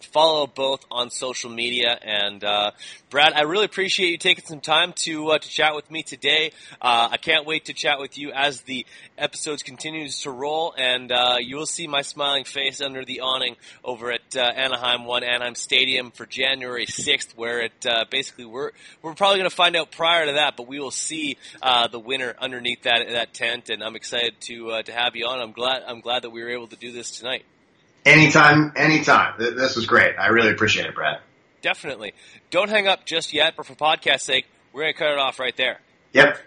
follow 0.06 0.46
both 0.46 0.84
on 0.90 1.10
social 1.10 1.50
media. 1.50 1.98
And 2.00 2.42
uh, 2.42 2.72
Brad, 3.10 3.32
I 3.32 3.42
really 3.42 3.64
appreciate 3.64 4.10
you 4.10 4.18
taking 4.18 4.44
some 4.44 4.60
time 4.60 4.92
to 5.04 5.28
uh, 5.30 5.38
to 5.38 5.48
chat 5.48 5.74
with 5.74 5.90
me 5.90 6.02
today. 6.02 6.52
Uh, 6.80 7.08
I 7.12 7.16
can't 7.16 7.46
wait 7.46 7.66
to 7.66 7.72
chat 7.72 7.98
with 7.98 8.18
you 8.18 8.32
as 8.32 8.62
the 8.62 8.86
episodes 9.16 9.62
continues 9.62 10.22
to 10.22 10.30
roll, 10.30 10.74
and 10.76 11.10
uh, 11.10 11.36
you 11.40 11.56
will 11.56 11.66
see 11.66 11.86
my 11.86 12.02
smiling 12.02 12.44
face 12.44 12.80
under 12.80 13.04
the 13.04 13.20
awning 13.20 13.56
over 13.84 14.12
at 14.12 14.36
uh, 14.36 14.40
Anaheim 14.40 15.04
One 15.04 15.24
Anaheim 15.24 15.54
Stadium 15.54 16.10
for 16.10 16.26
January 16.26 16.86
sixth, 16.86 17.36
where 17.36 17.60
it 17.60 17.86
uh, 17.86 18.04
basically 18.10 18.44
we're 18.44 18.70
we're 19.02 19.14
probably 19.14 19.38
going 19.38 19.50
to 19.50 19.56
find 19.56 19.76
out 19.76 19.90
prior 19.90 20.26
to 20.26 20.32
that, 20.32 20.56
but 20.56 20.68
we 20.68 20.78
will 20.78 20.90
see 20.90 21.36
the 21.90 21.98
winner 21.98 22.34
underneath 22.38 22.82
that 22.82 23.08
that 23.08 23.34
tent, 23.34 23.70
and 23.70 23.82
I'm 23.82 23.96
excited 23.96 24.40
to 24.42 24.82
to 24.82 24.92
have 24.92 25.16
you 25.16 25.26
on. 25.26 25.40
I'm 25.40 25.52
glad 25.52 25.82
I'm 25.86 26.00
glad 26.00 26.22
that 26.22 26.30
we 26.30 26.42
were 26.42 26.50
able 26.50 26.68
to 26.68 26.76
do 26.76 26.92
this 26.92 27.18
tonight. 27.18 27.44
Anytime, 28.04 28.72
anytime. 28.76 29.34
This 29.38 29.76
was 29.76 29.86
great. 29.86 30.14
I 30.18 30.28
really 30.28 30.50
appreciate 30.50 30.86
it, 30.86 30.94
Brad. 30.94 31.20
Definitely. 31.60 32.14
Don't 32.50 32.70
hang 32.70 32.86
up 32.86 33.04
just 33.04 33.32
yet, 33.34 33.54
but 33.56 33.66
for 33.66 33.74
podcast 33.74 34.20
sake, 34.20 34.46
we're 34.72 34.82
going 34.82 34.94
to 34.94 34.98
cut 34.98 35.12
it 35.12 35.18
off 35.18 35.38
right 35.38 35.56
there. 35.56 35.80
Yep. 36.12 36.38